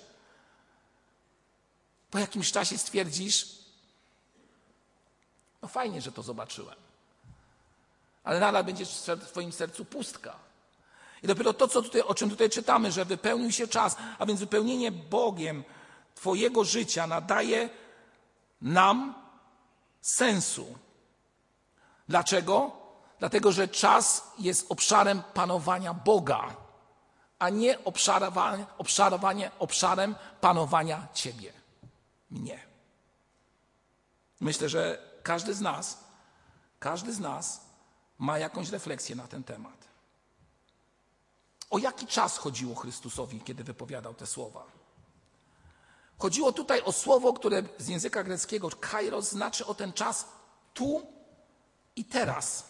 Po 2.11 2.19
jakimś 2.19 2.51
czasie 2.51 2.77
stwierdzisz, 2.77 3.47
no 5.61 5.67
fajnie, 5.67 6.01
że 6.01 6.11
to 6.11 6.23
zobaczyłem. 6.23 6.75
Ale 8.23 8.39
nadal 8.39 8.63
będzie 8.63 8.85
w 8.85 9.27
Twoim 9.27 9.51
sercu 9.51 9.85
pustka. 9.85 10.35
I 11.23 11.27
dopiero 11.27 11.53
to, 11.53 11.67
co 11.67 11.81
tutaj, 11.81 12.01
o 12.01 12.15
czym 12.15 12.29
tutaj 12.29 12.49
czytamy, 12.49 12.91
że 12.91 13.05
wypełnił 13.05 13.51
się 13.51 13.67
czas, 13.67 13.95
a 14.19 14.25
więc 14.25 14.39
wypełnienie 14.39 14.91
Bogiem 14.91 15.63
Twojego 16.15 16.63
życia 16.63 17.07
nadaje 17.07 17.69
nam 18.61 19.15
sensu. 20.01 20.77
Dlaczego? 22.09 22.71
Dlatego, 23.19 23.51
że 23.51 23.67
czas 23.67 24.31
jest 24.39 24.71
obszarem 24.71 25.23
panowania 25.33 25.93
Boga, 25.93 26.62
a 27.43 27.49
nie 27.49 27.83
obszarowanie, 27.83 28.65
obszarowanie 28.77 29.51
obszarem 29.59 30.15
panowania 30.41 31.07
Ciebie, 31.13 31.53
mnie. 32.29 32.59
Myślę, 34.39 34.69
że 34.69 34.97
każdy 35.23 35.53
z 35.53 35.61
nas, 35.61 35.97
każdy 36.79 37.13
z 37.13 37.19
nas 37.19 37.61
ma 38.17 38.39
jakąś 38.39 38.69
refleksję 38.69 39.15
na 39.15 39.27
ten 39.27 39.43
temat. 39.43 39.87
O 41.69 41.77
jaki 41.77 42.07
czas 42.07 42.37
chodziło 42.37 42.75
Chrystusowi, 42.75 43.41
kiedy 43.41 43.63
wypowiadał 43.63 44.13
te 44.13 44.25
słowa? 44.25 44.65
Chodziło 46.19 46.51
tutaj 46.51 46.81
o 46.81 46.91
słowo, 46.91 47.33
które 47.33 47.63
z 47.77 47.87
języka 47.87 48.23
greckiego 48.23 48.69
kairos 48.69 49.29
znaczy 49.29 49.65
o 49.65 49.75
ten 49.75 49.93
czas 49.93 50.25
tu 50.73 51.07
i 51.95 52.05
teraz. 52.05 52.65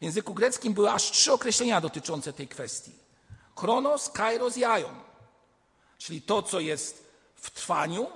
W 0.00 0.04
języku 0.04 0.34
greckim 0.34 0.74
były 0.74 0.90
aż 0.90 1.10
trzy 1.10 1.32
określenia 1.32 1.80
dotyczące 1.80 2.32
tej 2.32 2.48
kwestii. 2.48 3.07
Chronos, 3.58 4.08
kairos 4.08 4.56
i 4.56 4.64
aion. 4.64 5.00
Czyli 5.98 6.22
to, 6.22 6.42
co 6.42 6.60
jest 6.60 7.10
w 7.34 7.50
trwaniu, 7.50 8.06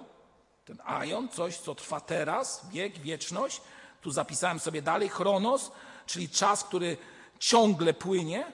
ten 0.65 0.79
aion, 0.85 1.29
coś, 1.29 1.59
co 1.59 1.75
trwa 1.75 2.01
teraz, 2.01 2.67
wiek, 2.71 2.99
wieczność. 2.99 3.61
Tu 4.01 4.11
zapisałem 4.11 4.61
sobie 4.61 4.83
dalej 4.83 5.09
chronos, 5.09 5.71
czyli 6.07 6.29
czas, 6.29 6.65
który 6.65 6.97
ciągle 7.39 7.95
płynie. 7.95 8.53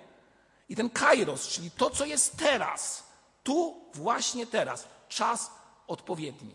I 0.69 0.77
ten 0.77 0.91
kairos, 0.91 1.49
czyli 1.49 1.71
to, 1.71 1.91
co 1.91 2.07
jest 2.07 2.37
teraz, 2.37 3.03
tu, 3.43 3.85
właśnie 3.95 4.47
teraz, 4.47 4.89
czas 5.09 5.51
odpowiedni, 5.87 6.55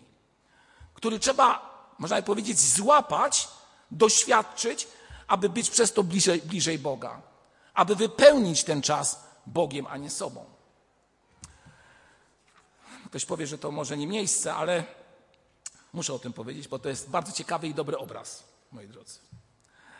który 0.94 1.20
trzeba, 1.20 1.74
można 2.00 2.16
by 2.16 2.24
powiedzieć, 2.24 2.60
złapać, 2.60 3.48
doświadczyć, 3.92 4.88
aby 5.28 5.50
być 5.50 5.70
przez 5.70 5.94
to 5.94 6.04
bliżej, 6.04 6.42
bliżej 6.42 6.80
Boga, 6.80 7.22
aby 7.74 7.96
wypełnić 7.96 8.64
ten 8.64 8.82
czas 8.82 9.33
Bogiem, 9.46 9.88
a 9.88 9.98
nie 9.98 10.10
sobą. 10.10 10.46
Ktoś 13.06 13.26
powie, 13.26 13.48
że 13.48 13.58
to 13.58 13.72
może 13.72 13.98
nie 13.98 14.08
miejsce, 14.08 14.54
ale 14.56 14.84
muszę 15.94 16.14
o 16.14 16.20
tym 16.20 16.34
powiedzieć, 16.34 16.68
bo 16.68 16.80
to 16.80 16.90
jest 16.90 17.10
bardzo 17.10 17.32
ciekawy 17.32 17.68
i 17.68 17.74
dobry 17.74 17.98
obraz, 17.98 18.44
moi 18.72 18.88
drodzy. 18.88 19.20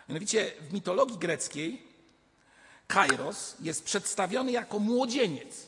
Mianowicie 0.10 0.52
w 0.62 0.74
mitologii 0.74 1.18
greckiej 1.18 1.88
Kairos 2.88 3.56
jest 3.60 3.84
przedstawiony 3.84 4.52
jako 4.52 4.80
młodzieniec. 4.80 5.68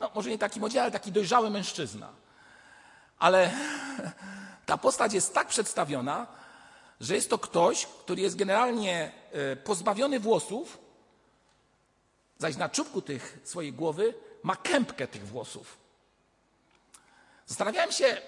No, 0.00 0.10
może 0.14 0.30
nie 0.30 0.38
taki 0.38 0.60
młodzieniec, 0.60 0.82
ale 0.82 0.92
taki 0.92 1.12
dojrzały 1.12 1.50
mężczyzna. 1.50 2.08
Ale 3.18 3.52
ta 4.66 4.78
postać 4.78 5.12
jest 5.12 5.34
tak 5.34 5.48
przedstawiona, 5.48 6.26
że 7.00 7.14
jest 7.14 7.30
to 7.30 7.38
ktoś, 7.38 7.86
który 7.86 8.22
jest 8.22 8.36
generalnie 8.36 9.12
e, 9.32 9.56
pozbawiony 9.56 10.20
włosów, 10.20 10.78
zaś 12.40 12.56
na 12.56 12.68
czubku 12.68 13.02
tych 13.02 13.38
swojej 13.44 13.72
głowy 13.72 14.14
ma 14.42 14.56
kępkę 14.56 15.08
tych 15.08 15.26
włosów. 15.26 15.78
Zastanawiałem 17.46 17.92
się, 17.92 18.22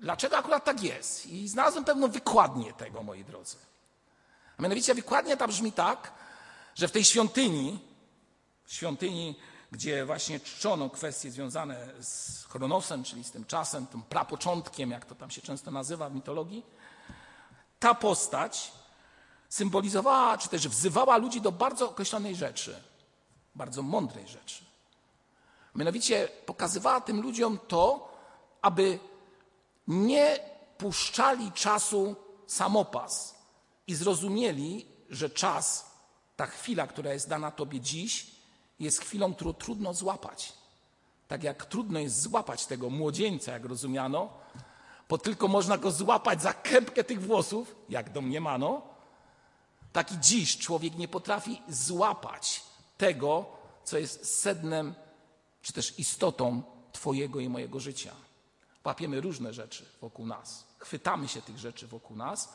dlaczego 0.00 0.38
akurat 0.38 0.64
tak 0.64 0.82
jest. 0.82 1.26
I 1.26 1.48
znalazłem 1.48 1.84
pewną 1.84 2.08
wykładnię 2.08 2.72
tego, 2.72 3.02
moi 3.02 3.24
drodzy. 3.24 3.56
A 4.58 4.62
mianowicie 4.62 4.94
wykładnia 4.94 5.36
ta 5.36 5.48
brzmi 5.48 5.72
tak, 5.72 6.12
że 6.74 6.88
w 6.88 6.92
tej 6.92 7.04
świątyni, 7.04 7.78
świątyni, 8.66 9.38
gdzie 9.72 10.04
właśnie 10.04 10.40
czczono 10.40 10.90
kwestie 10.90 11.30
związane 11.30 11.88
z 12.00 12.44
chronosem, 12.44 13.04
czyli 13.04 13.24
z 13.24 13.30
tym 13.30 13.44
czasem, 13.44 13.86
tym 13.86 14.02
prapoczątkiem, 14.02 14.90
jak 14.90 15.04
to 15.04 15.14
tam 15.14 15.30
się 15.30 15.42
często 15.42 15.70
nazywa 15.70 16.10
w 16.10 16.14
mitologii, 16.14 16.66
ta 17.78 17.94
postać 17.94 18.72
symbolizowała, 19.48 20.38
czy 20.38 20.48
też 20.48 20.68
wzywała 20.68 21.16
ludzi 21.16 21.40
do 21.40 21.52
bardzo 21.52 21.90
określonej 21.90 22.36
rzeczy, 22.36 22.93
bardzo 23.54 23.82
mądrej 23.82 24.28
rzeczy. 24.28 24.64
Mianowicie 25.74 26.28
pokazywała 26.46 27.00
tym 27.00 27.20
ludziom 27.20 27.58
to, 27.68 28.12
aby 28.62 28.98
nie 29.88 30.38
puszczali 30.78 31.52
czasu 31.52 32.16
samopas 32.46 33.34
i 33.86 33.94
zrozumieli, 33.94 34.86
że 35.10 35.30
czas, 35.30 35.90
ta 36.36 36.46
chwila, 36.46 36.86
która 36.86 37.12
jest 37.12 37.28
dana 37.28 37.50
Tobie 37.50 37.80
dziś, 37.80 38.26
jest 38.80 39.00
chwilą, 39.00 39.34
którą 39.34 39.52
trudno 39.52 39.94
złapać. 39.94 40.52
Tak 41.28 41.42
jak 41.42 41.64
trudno 41.64 41.98
jest 41.98 42.22
złapać 42.22 42.66
tego 42.66 42.90
młodzieńca, 42.90 43.52
jak 43.52 43.64
rozumiano, 43.64 44.28
bo 45.08 45.18
tylko 45.18 45.48
można 45.48 45.78
go 45.78 45.90
złapać 45.90 46.42
za 46.42 46.52
kępkę 46.52 47.04
tych 47.04 47.22
włosów, 47.22 47.76
jak 47.88 48.12
domniemano, 48.12 48.82
tak 49.92 50.12
i 50.12 50.18
dziś 50.20 50.58
człowiek 50.58 50.96
nie 50.96 51.08
potrafi 51.08 51.62
złapać 51.68 52.62
tego, 52.98 53.46
co 53.84 53.98
jest 53.98 54.40
sednem, 54.40 54.94
czy 55.62 55.72
też 55.72 55.98
istotą 55.98 56.62
Twojego 56.92 57.40
i 57.40 57.48
mojego 57.48 57.80
życia. 57.80 58.14
Łapiemy 58.84 59.20
różne 59.20 59.54
rzeczy 59.54 59.86
wokół 60.00 60.26
nas, 60.26 60.64
chwytamy 60.78 61.28
się 61.28 61.42
tych 61.42 61.58
rzeczy 61.58 61.86
wokół 61.86 62.16
nas, 62.16 62.52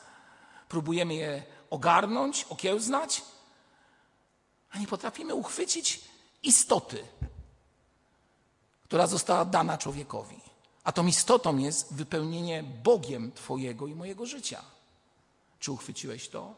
próbujemy 0.68 1.14
je 1.14 1.42
ogarnąć, 1.70 2.44
okiełznać, 2.44 3.22
a 4.70 4.78
nie 4.78 4.86
potrafimy 4.86 5.34
uchwycić 5.34 6.00
istoty, 6.42 7.04
która 8.84 9.06
została 9.06 9.44
dana 9.44 9.78
człowiekowi. 9.78 10.40
A 10.84 10.92
tą 10.92 11.06
istotą 11.06 11.58
jest 11.58 11.94
wypełnienie 11.94 12.62
Bogiem 12.62 13.32
Twojego 13.32 13.86
i 13.86 13.94
mojego 13.94 14.26
życia. 14.26 14.62
Czy 15.58 15.72
uchwyciłeś 15.72 16.28
to? 16.28 16.54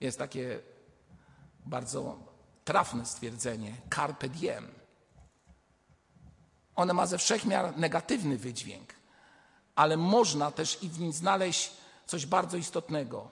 Jest 0.00 0.18
takie 0.18 0.60
bardzo 1.66 2.18
trafne 2.64 3.06
stwierdzenie 3.06 3.74
carpe 3.94 4.28
diem. 4.28 4.68
One 6.76 6.92
ma 6.92 7.06
ze 7.06 7.18
wszechmiar 7.18 7.76
negatywny 7.76 8.38
wydźwięk, 8.38 8.94
ale 9.74 9.96
można 9.96 10.50
też 10.50 10.82
i 10.82 10.88
w 10.88 11.00
nim 11.00 11.12
znaleźć 11.12 11.70
coś 12.06 12.26
bardzo 12.26 12.56
istotnego. 12.56 13.30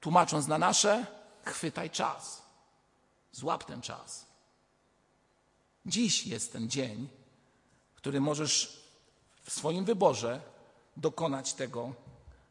Tłumacząc 0.00 0.46
na 0.46 0.58
nasze, 0.58 1.06
chwytaj 1.44 1.90
czas. 1.90 2.42
Złap 3.32 3.64
ten 3.64 3.82
czas. 3.82 4.26
Dziś 5.86 6.26
jest 6.26 6.52
ten 6.52 6.70
dzień, 6.70 7.08
który 7.94 8.20
możesz 8.20 8.82
w 9.42 9.52
swoim 9.52 9.84
wyborze 9.84 10.40
dokonać 10.96 11.54
tego, 11.54 11.92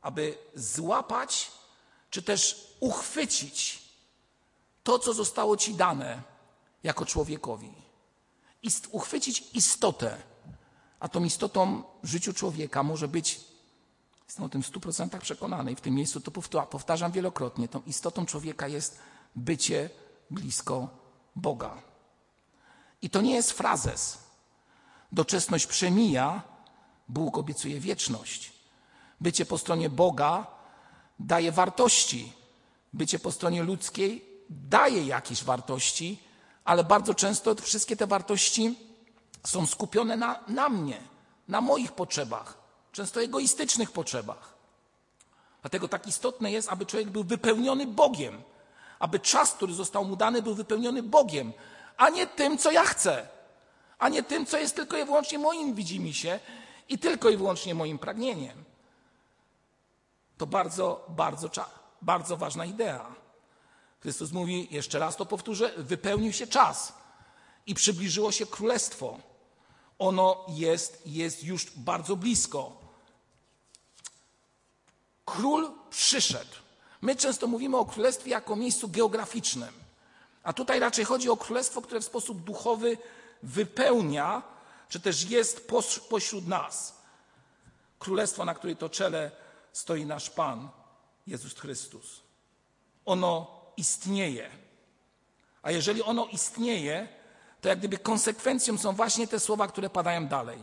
aby 0.02 0.38
złapać 0.56 1.52
czy 2.10 2.22
też 2.22 2.68
uchwycić 2.80 3.81
to, 4.84 5.00
co 5.00 5.14
zostało 5.14 5.58
ci 5.58 5.76
dane 5.76 6.22
jako 6.84 7.06
człowiekowi. 7.06 7.74
Ist, 8.64 8.88
uchwycić 8.92 9.44
istotę, 9.54 10.18
a 11.00 11.10
tą 11.10 11.24
istotą 11.24 11.84
w 12.04 12.08
życiu 12.08 12.34
człowieka 12.34 12.84
może 12.84 13.08
być, 13.08 13.42
jestem 14.26 14.46
o 14.46 14.50
tym 14.50 14.64
w 14.64 14.68
stu 14.68 14.80
procentach 14.80 15.22
przekonany 15.22 15.72
i 15.72 15.76
w 15.76 15.82
tym 15.82 15.96
miejscu 15.96 16.22
to 16.22 16.32
powtarzam 16.66 17.12
wielokrotnie, 17.12 17.68
tą 17.68 17.82
istotą 17.88 18.26
człowieka 18.26 18.68
jest 18.68 19.00
bycie 19.36 19.90
blisko 20.30 20.90
Boga. 21.36 21.82
I 23.02 23.10
to 23.10 23.22
nie 23.22 23.34
jest 23.34 23.52
frazes. 23.52 24.18
Doczesność 25.12 25.68
przemija, 25.68 26.42
Bóg 27.10 27.38
obiecuje 27.38 27.80
wieczność. 27.80 28.54
Bycie 29.22 29.46
po 29.46 29.58
stronie 29.58 29.90
Boga 29.90 30.48
daje 31.20 31.52
wartości. 31.52 32.34
Bycie 32.94 33.20
po 33.20 33.32
stronie 33.32 33.64
ludzkiej 33.64 34.31
daje 34.52 35.06
jakieś 35.06 35.44
wartości, 35.44 36.20
ale 36.66 36.84
bardzo 36.84 37.14
często 37.14 37.56
wszystkie 37.56 37.96
te 37.96 38.08
wartości 38.08 38.80
są 39.44 39.68
skupione 39.68 40.18
na, 40.18 40.40
na 40.48 40.70
mnie, 40.70 41.02
na 41.48 41.62
moich 41.62 41.92
potrzebach, 41.92 42.58
często 42.92 43.22
egoistycznych 43.22 43.92
potrzebach. 43.92 44.54
Dlatego 45.62 45.88
tak 45.88 46.08
istotne 46.08 46.52
jest, 46.52 46.70
aby 46.70 46.86
człowiek 46.86 47.10
był 47.10 47.24
wypełniony 47.24 47.88
Bogiem, 47.88 48.42
aby 49.00 49.20
czas, 49.20 49.54
który 49.54 49.74
został 49.74 50.06
mu 50.06 50.16
dany, 50.16 50.42
był 50.42 50.56
wypełniony 50.56 51.04
Bogiem, 51.04 51.54
a 51.98 52.10
nie 52.10 52.28
tym, 52.28 52.58
co 52.58 52.72
ja 52.72 52.84
chcę, 52.84 53.28
a 54.00 54.10
nie 54.10 54.24
tym, 54.24 54.46
co 54.46 54.58
jest 54.58 54.76
tylko 54.76 54.98
i 54.98 55.06
wyłącznie 55.06 55.40
moim 55.40 55.74
widzimisię 55.74 56.40
i 56.90 57.00
tylko 57.00 57.30
i 57.30 57.38
wyłącznie 57.38 57.76
moim 57.76 58.00
pragnieniem. 58.00 58.64
To 60.38 60.48
bardzo, 60.48 61.06
bardzo, 61.10 61.50
bardzo 62.02 62.38
ważna 62.38 62.66
idea. 62.66 63.21
Chrystus 64.02 64.32
mówi, 64.32 64.68
jeszcze 64.72 65.00
raz 65.00 65.16
to 65.16 65.26
powtórzę, 65.26 65.74
wypełnił 65.78 66.34
się 66.34 66.48
czas 66.48 66.94
i 67.66 67.76
przybliżyło 67.76 68.32
się 68.32 68.46
królestwo. 68.46 69.20
Ono 70.00 70.46
jest, 70.48 71.02
jest 71.06 71.44
już 71.44 71.72
bardzo 71.76 72.16
blisko. 72.16 72.78
Król 75.26 75.72
przyszedł. 75.90 76.56
My 77.02 77.16
często 77.16 77.48
mówimy 77.48 77.78
o 77.78 77.86
królestwie 77.86 78.32
jako 78.32 78.56
miejscu 78.56 78.90
geograficznym, 78.90 79.74
a 80.44 80.54
tutaj 80.54 80.80
raczej 80.80 81.06
chodzi 81.06 81.30
o 81.30 81.38
królestwo, 81.38 81.82
które 81.82 82.02
w 82.02 82.06
sposób 82.06 82.44
duchowy 82.44 82.98
wypełnia, 83.44 84.42
czy 84.90 85.00
też 85.00 85.30
jest 85.30 85.68
pośród 86.10 86.48
nas. 86.48 86.96
Królestwo, 88.00 88.46
na 88.46 88.56
której 88.56 88.76
to 88.78 88.90
czele 88.90 89.32
stoi 89.74 90.06
nasz 90.06 90.30
Pan, 90.30 90.70
Jezus 91.28 91.54
Chrystus. 91.54 92.22
Ono 93.06 93.61
istnieje. 93.78 94.50
A 95.62 95.72
jeżeli 95.72 96.04
ono 96.04 96.26
istnieje, 96.26 97.08
to 97.62 97.70
jak 97.70 97.80
gdyby 97.80 97.98
konsekwencją 97.98 98.78
są 98.78 98.94
właśnie 98.94 99.28
te 99.28 99.40
słowa, 99.40 99.68
które 99.68 99.90
padają 99.90 100.28
dalej. 100.28 100.60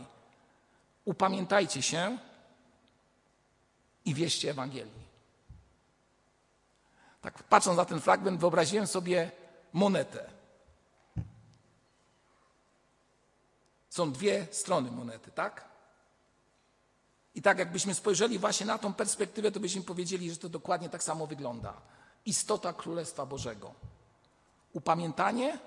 Upamiętajcie 1.05 1.81
się 1.81 2.17
i 4.05 4.13
wieście 4.13 4.49
Ewangelii. 4.49 5.09
Tak 7.21 7.43
patrząc 7.43 7.77
na 7.77 7.85
ten 7.85 8.01
fragment, 8.01 8.39
wyobraziłem 8.39 8.87
sobie 8.87 9.31
monetę. 9.73 10.29
Są 13.89 14.11
dwie 14.11 14.47
strony 14.51 14.91
monety, 14.91 15.31
tak? 15.31 15.69
I 17.35 17.41
tak 17.41 17.59
jakbyśmy 17.59 17.93
spojrzeli 17.93 18.39
właśnie 18.39 18.65
na 18.65 18.77
tą 18.77 18.93
perspektywę, 18.93 19.51
to 19.51 19.59
byśmy 19.59 19.81
powiedzieli, 19.81 20.31
że 20.31 20.37
to 20.37 20.49
dokładnie 20.49 20.89
tak 20.89 21.03
samo 21.03 21.27
wygląda. 21.27 21.81
Istota 22.25 22.73
Królestwa 22.73 23.25
Bożego. 23.25 23.73
Upamiętanie 24.73 25.59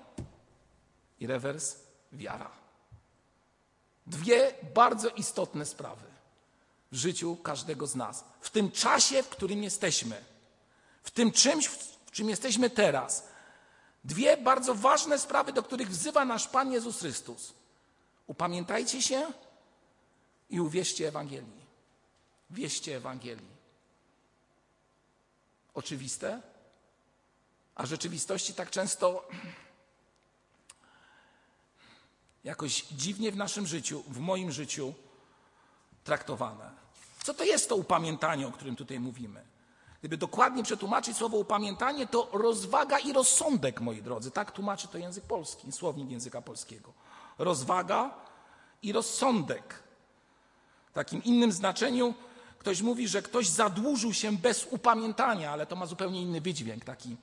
i 1.19 1.27
rewers 1.27 1.75
wiara. 2.11 2.51
Dwie 4.07 4.53
bardzo 4.73 5.09
istotne 5.09 5.65
sprawy 5.65 6.13
w 6.91 6.95
życiu 6.95 7.35
każdego 7.35 7.87
z 7.87 7.95
nas. 7.95 8.23
W 8.41 8.49
tym 8.49 8.71
czasie, 8.71 9.23
w 9.23 9.29
którym 9.29 9.63
jesteśmy. 9.63 10.23
W 11.03 11.11
tym 11.11 11.31
czymś, 11.31 11.67
w 12.05 12.11
czym 12.11 12.29
jesteśmy 12.29 12.69
teraz. 12.69 13.27
Dwie 14.03 14.37
bardzo 14.37 14.75
ważne 14.75 15.19
sprawy, 15.19 15.53
do 15.53 15.63
których 15.63 15.89
wzywa 15.89 16.25
nasz 16.25 16.47
Pan 16.47 16.71
Jezus 16.71 16.99
Chrystus. 16.99 17.53
Upamiętajcie 18.27 19.01
się 19.01 19.31
i 20.49 20.61
uwierzcie 20.61 21.07
Ewangelii. 21.07 21.65
Wieście 22.49 22.97
Ewangelii. 22.97 23.52
Oczywiste, 25.73 26.41
a 27.75 27.85
rzeczywistości 27.85 28.53
tak 28.53 28.69
często 28.69 29.27
jakoś 32.43 32.85
dziwnie 32.91 33.31
w 33.31 33.35
naszym 33.35 33.67
życiu, 33.67 34.03
w 34.07 34.19
moim 34.19 34.51
życiu 34.51 34.93
traktowane. 36.03 36.71
Co 37.23 37.33
to 37.33 37.43
jest 37.43 37.69
to 37.69 37.75
upamiętanie, 37.75 38.47
o 38.47 38.51
którym 38.51 38.75
tutaj 38.75 38.99
mówimy? 38.99 39.45
Gdyby 39.99 40.17
dokładnie 40.17 40.63
przetłumaczyć 40.63 41.17
słowo 41.17 41.37
upamiętanie, 41.37 42.07
to 42.07 42.29
rozwaga 42.33 42.99
i 42.99 43.13
rozsądek, 43.13 43.81
moi 43.81 44.01
drodzy. 44.01 44.31
Tak 44.31 44.51
tłumaczy 44.51 44.87
to 44.87 44.97
język 44.97 45.23
polski, 45.23 45.71
słownik 45.71 46.11
języka 46.11 46.41
polskiego. 46.41 46.93
Rozwaga 47.37 48.15
i 48.81 48.91
rozsądek. 48.91 49.83
W 50.89 50.93
takim 50.93 51.23
innym 51.23 51.51
znaczeniu 51.51 52.13
ktoś 52.63 52.81
mówi, 52.81 53.07
że 53.07 53.21
ktoś 53.21 53.49
zadłużył 53.49 54.13
się 54.13 54.31
bez 54.31 54.67
upamiętania, 54.71 55.51
ale 55.51 55.65
to 55.65 55.75
ma 55.75 55.85
zupełnie 55.85 56.21
inny 56.21 56.41
wydźwięk, 56.41 56.85
taki 56.85 57.17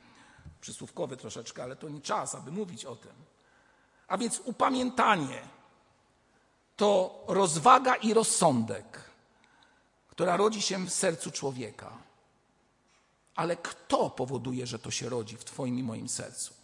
przysłówkowy 0.61 1.17
troszeczkę, 1.17 1.63
ale 1.63 1.77
to 1.77 1.89
nie 1.89 2.01
czas, 2.01 2.35
aby 2.35 2.53
mówić 2.53 2.85
o 2.85 2.97
tym. 2.97 3.13
A 4.09 4.19
więc 4.19 4.41
upamiętanie 4.45 5.43
to 6.77 7.21
rozwaga 7.29 7.95
i 7.95 8.15
rozsądek, 8.15 9.11
która 10.09 10.37
rodzi 10.37 10.63
się 10.63 10.87
w 10.87 10.91
sercu 10.91 11.31
człowieka. 11.31 11.99
Ale 13.35 13.57
kto 13.57 14.11
powoduje, 14.11 14.67
że 14.67 14.79
to 14.79 14.91
się 14.91 15.09
rodzi 15.09 15.37
w 15.37 15.45
Twoim 15.45 15.79
i 15.79 15.83
moim 15.83 16.09
sercu? 16.09 16.55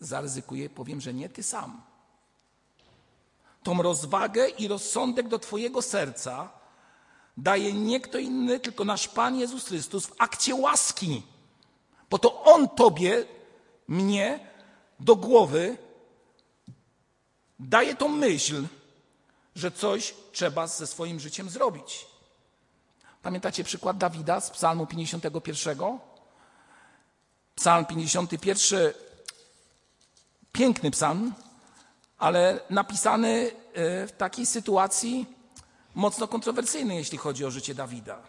Zaryzykuję, 0.00 0.70
powiem, 0.70 1.00
że 1.00 1.14
nie 1.14 1.28
Ty 1.28 1.42
sam. 1.42 1.82
Tą 3.64 3.82
rozwagę 3.82 4.48
i 4.48 4.68
rozsądek 4.68 5.28
do 5.28 5.38
Twojego 5.38 5.82
serca 5.82 6.48
daje 7.36 7.72
nie 7.72 8.00
kto 8.00 8.18
inny, 8.18 8.60
tylko 8.60 8.84
nasz 8.84 9.08
Pan 9.08 9.36
Jezus 9.36 9.66
Chrystus 9.66 10.06
w 10.06 10.14
akcie 10.18 10.54
łaski. 10.54 11.22
Bo 12.10 12.18
to 12.18 12.42
On 12.42 12.68
Tobie, 12.68 13.24
mnie 13.88 14.48
do 15.00 15.16
głowy 15.16 15.76
daje 17.58 17.94
tą 17.94 18.08
myśl, 18.08 18.66
że 19.54 19.70
coś 19.70 20.14
trzeba 20.32 20.66
ze 20.66 20.86
swoim 20.86 21.20
życiem 21.20 21.50
zrobić. 21.50 22.06
Pamiętacie 23.22 23.64
przykład 23.64 23.98
Dawida 23.98 24.40
z 24.40 24.50
Psalmu 24.50 24.86
51? 24.86 25.98
Psalm 27.54 27.86
51, 27.86 28.92
piękny 30.52 30.90
psalm, 30.90 31.34
ale 32.18 32.60
napisany 32.70 33.50
e, 33.72 34.06
w 34.06 34.12
takiej 34.12 34.46
sytuacji 34.46 35.26
mocno 35.94 36.28
kontrowersyjnej, 36.28 36.98
jeśli 36.98 37.18
chodzi 37.18 37.44
o 37.44 37.50
życie 37.50 37.74
Dawida. 37.74 38.22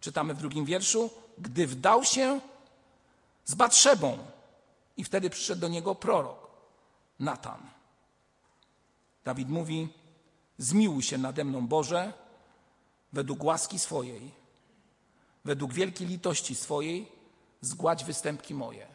Czytamy 0.00 0.34
w 0.34 0.38
drugim 0.38 0.64
wierszu, 0.64 1.10
gdy 1.38 1.66
wdał 1.66 2.04
się 2.04 2.40
z 3.44 3.54
Batrzebą 3.54 4.18
i 4.96 5.04
wtedy 5.04 5.30
przyszedł 5.30 5.60
do 5.60 5.68
niego 5.68 5.94
prorok, 5.94 6.48
Natan. 7.20 7.60
Dawid 9.24 9.48
mówi, 9.48 9.88
zmiłuj 10.58 11.02
się 11.02 11.18
nade 11.18 11.44
mną 11.44 11.66
Boże, 11.66 12.12
według 13.12 13.44
łaski 13.44 13.78
swojej, 13.78 14.30
według 15.44 15.72
wielkiej 15.72 16.06
litości 16.06 16.54
swojej, 16.54 17.08
zgładź 17.60 18.04
występki 18.04 18.54
moje. 18.54 18.86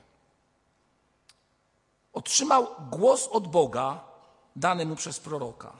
Otrzymał 2.14 2.68
głos 2.90 3.28
od 3.28 3.48
Boga, 3.48 4.11
dany 4.56 4.86
mu 4.86 4.96
przez 4.96 5.20
proroka, 5.20 5.74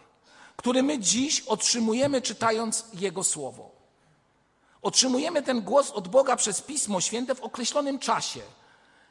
który 0.58 0.84
my 0.84 1.00
dziś 1.00 1.42
otrzymujemy 1.42 2.22
czytając 2.22 2.86
Jego 2.94 3.24
słowo. 3.24 3.72
Otrzymujemy 4.82 5.42
ten 5.42 5.62
głos 5.62 5.92
od 5.92 6.08
Boga 6.08 6.36
przez 6.36 6.62
Pismo 6.62 7.02
Święte 7.02 7.36
w 7.36 7.42
określonym 7.42 8.00
czasie, 8.00 8.42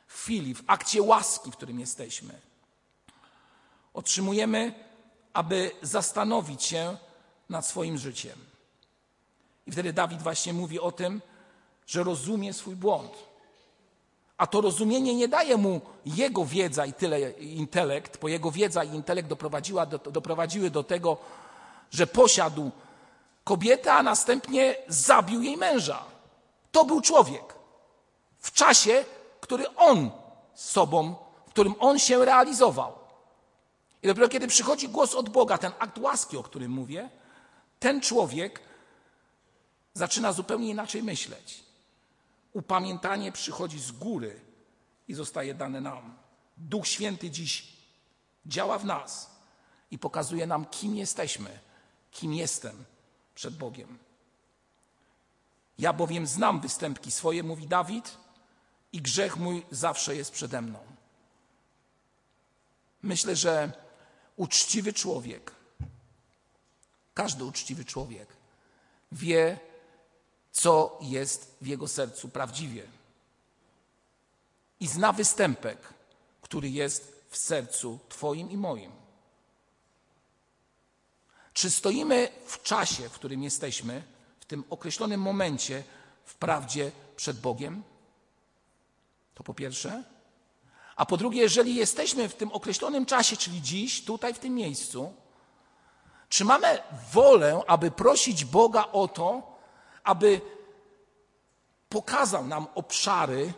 w 0.06 0.14
chwili, 0.14 0.54
w 0.54 0.62
akcie 0.66 1.02
łaski, 1.02 1.50
w 1.50 1.56
którym 1.56 1.80
jesteśmy. 1.80 2.40
Otrzymujemy, 3.94 4.74
aby 5.32 5.70
zastanowić 5.82 6.62
się 6.62 6.96
nad 7.48 7.66
swoim 7.66 7.98
życiem. 7.98 8.38
I 9.66 9.72
wtedy 9.72 9.92
Dawid 9.92 10.22
właśnie 10.22 10.52
mówi 10.52 10.80
o 10.80 10.92
tym, 10.92 11.22
że 11.86 12.02
rozumie 12.02 12.52
swój 12.52 12.76
błąd. 12.76 13.12
A 14.40 14.46
to 14.46 14.60
rozumienie 14.60 15.14
nie 15.14 15.28
daje 15.28 15.56
mu 15.56 15.80
jego 16.06 16.44
wiedza 16.44 16.86
i 16.86 16.92
tyle 16.92 17.30
intelekt, 17.30 18.20
bo 18.20 18.28
jego 18.28 18.50
wiedza 18.50 18.84
i 18.84 18.94
intelekt 18.94 19.28
doprowadziła 19.28 19.86
do, 19.86 19.98
doprowadziły 19.98 20.70
do 20.70 20.82
tego, 20.82 21.16
że 21.90 22.06
posiadł 22.06 22.70
kobietę, 23.44 23.92
a 23.92 24.02
następnie 24.02 24.76
zabił 24.88 25.42
jej 25.42 25.56
męża. 25.56 26.04
To 26.72 26.84
był 26.84 27.00
człowiek. 27.00 27.54
W 28.38 28.52
czasie, 28.52 29.04
który 29.40 29.76
on 29.76 30.10
sobą, 30.54 31.14
w 31.46 31.50
którym 31.50 31.74
on 31.78 31.98
się 31.98 32.24
realizował. 32.24 32.92
I 34.02 34.06
dopiero 34.06 34.28
kiedy 34.28 34.46
przychodzi 34.46 34.88
głos 34.88 35.14
od 35.14 35.28
Boga, 35.28 35.58
ten 35.58 35.72
akt 35.78 35.98
łaski, 35.98 36.36
o 36.36 36.42
którym 36.42 36.72
mówię, 36.72 37.10
ten 37.78 38.00
człowiek 38.00 38.60
zaczyna 39.94 40.32
zupełnie 40.32 40.68
inaczej 40.68 41.02
myśleć. 41.02 41.69
Upamiętanie 42.52 43.32
przychodzi 43.32 43.80
z 43.80 43.92
góry 43.92 44.40
i 45.08 45.14
zostaje 45.14 45.54
dane 45.54 45.80
nam. 45.80 46.18
Duch 46.56 46.86
Święty 46.86 47.30
dziś 47.30 47.76
działa 48.46 48.78
w 48.78 48.84
nas 48.84 49.30
i 49.90 49.98
pokazuje 49.98 50.46
nam, 50.46 50.66
kim 50.66 50.96
jesteśmy, 50.96 51.58
kim 52.10 52.34
jestem 52.34 52.84
przed 53.34 53.56
Bogiem. 53.56 53.98
Ja 55.78 55.92
bowiem 55.92 56.26
znam 56.26 56.60
występki 56.60 57.10
swoje, 57.10 57.42
mówi 57.42 57.66
Dawid, 57.66 58.16
i 58.92 59.02
grzech 59.02 59.36
mój 59.36 59.66
zawsze 59.70 60.16
jest 60.16 60.32
przede 60.32 60.62
mną. 60.62 60.78
Myślę, 63.02 63.36
że 63.36 63.72
uczciwy 64.36 64.92
człowiek, 64.92 65.52
każdy 67.14 67.44
uczciwy 67.44 67.84
człowiek 67.84 68.28
wie, 69.12 69.58
co 70.52 70.98
jest 71.00 71.56
w 71.60 71.66
jego 71.66 71.88
sercu 71.88 72.28
prawdziwie. 72.28 72.82
I 74.80 74.86
zna 74.86 75.12
występek, 75.12 75.78
który 76.42 76.70
jest 76.70 77.24
w 77.28 77.36
sercu 77.36 77.98
Twoim 78.08 78.50
i 78.50 78.56
moim. 78.56 78.92
Czy 81.52 81.70
stoimy 81.70 82.28
w 82.46 82.62
czasie, 82.62 83.08
w 83.08 83.12
którym 83.12 83.42
jesteśmy, 83.42 84.02
w 84.40 84.44
tym 84.44 84.64
określonym 84.70 85.20
momencie, 85.20 85.84
w 86.24 86.34
prawdzie 86.34 86.92
przed 87.16 87.40
Bogiem? 87.40 87.82
To 89.34 89.44
po 89.44 89.54
pierwsze. 89.54 90.04
A 90.96 91.06
po 91.06 91.16
drugie, 91.16 91.40
jeżeli 91.40 91.74
jesteśmy 91.74 92.28
w 92.28 92.34
tym 92.34 92.52
określonym 92.52 93.06
czasie, 93.06 93.36
czyli 93.36 93.62
dziś, 93.62 94.04
tutaj, 94.04 94.34
w 94.34 94.38
tym 94.38 94.54
miejscu, 94.54 95.14
czy 96.28 96.44
mamy 96.44 96.82
wolę, 97.12 97.62
aby 97.66 97.90
prosić 97.90 98.44
Boga 98.44 98.84
o 98.92 99.08
to, 99.08 99.49
aby 100.10 100.40
pokazał 101.88 102.46
nam 102.46 102.66
obszary 102.74 103.52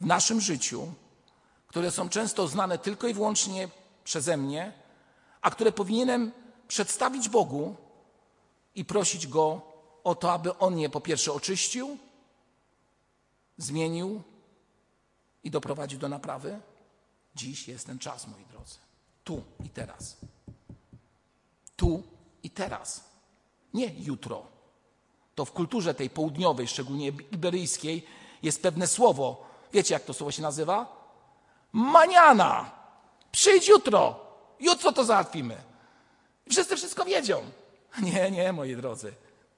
w 0.00 0.06
naszym 0.06 0.40
życiu, 0.40 0.92
które 1.66 1.90
są 1.90 2.08
często 2.08 2.48
znane 2.48 2.78
tylko 2.78 3.08
i 3.08 3.14
wyłącznie 3.14 3.68
przeze 4.04 4.36
mnie, 4.36 4.72
a 5.40 5.50
które 5.50 5.72
powinienem 5.72 6.32
przedstawić 6.68 7.28
Bogu 7.28 7.76
i 8.74 8.84
prosić 8.84 9.26
Go 9.26 9.60
o 10.04 10.14
to, 10.14 10.32
aby 10.32 10.58
On 10.58 10.78
je 10.78 10.88
po 10.90 11.00
pierwsze 11.00 11.32
oczyścił, 11.32 11.98
zmienił 13.56 14.22
i 15.44 15.50
doprowadził 15.50 15.98
do 15.98 16.08
naprawy? 16.08 16.60
Dziś 17.34 17.68
jest 17.68 17.86
ten 17.86 17.98
czas, 17.98 18.26
moi 18.26 18.44
drodzy. 18.44 18.76
Tu 19.24 19.42
i 19.64 19.68
teraz. 19.68 20.16
Tu 21.76 22.02
i 22.42 22.50
teraz. 22.50 23.04
Nie 23.74 23.94
jutro. 23.98 24.61
To 25.34 25.44
w 25.44 25.52
kulturze 25.52 25.94
tej 25.94 26.10
południowej, 26.10 26.68
szczególnie 26.68 27.06
iberyjskiej, 27.32 28.06
jest 28.42 28.62
pewne 28.62 28.86
słowo. 28.86 29.46
Wiecie, 29.72 29.94
jak 29.94 30.04
to 30.04 30.14
słowo 30.14 30.30
się 30.30 30.42
nazywa? 30.42 31.02
Maniana. 31.72 32.70
Przyjdź 33.32 33.68
jutro. 33.68 34.20
Jutro 34.60 34.92
to 34.92 35.04
załatwimy. 35.04 35.56
Wszyscy 36.50 36.76
wszystko 36.76 37.04
wiedzą. 37.04 37.42
Nie, 38.02 38.30
nie, 38.30 38.52
moi 38.52 38.76
drodzy. 38.76 39.14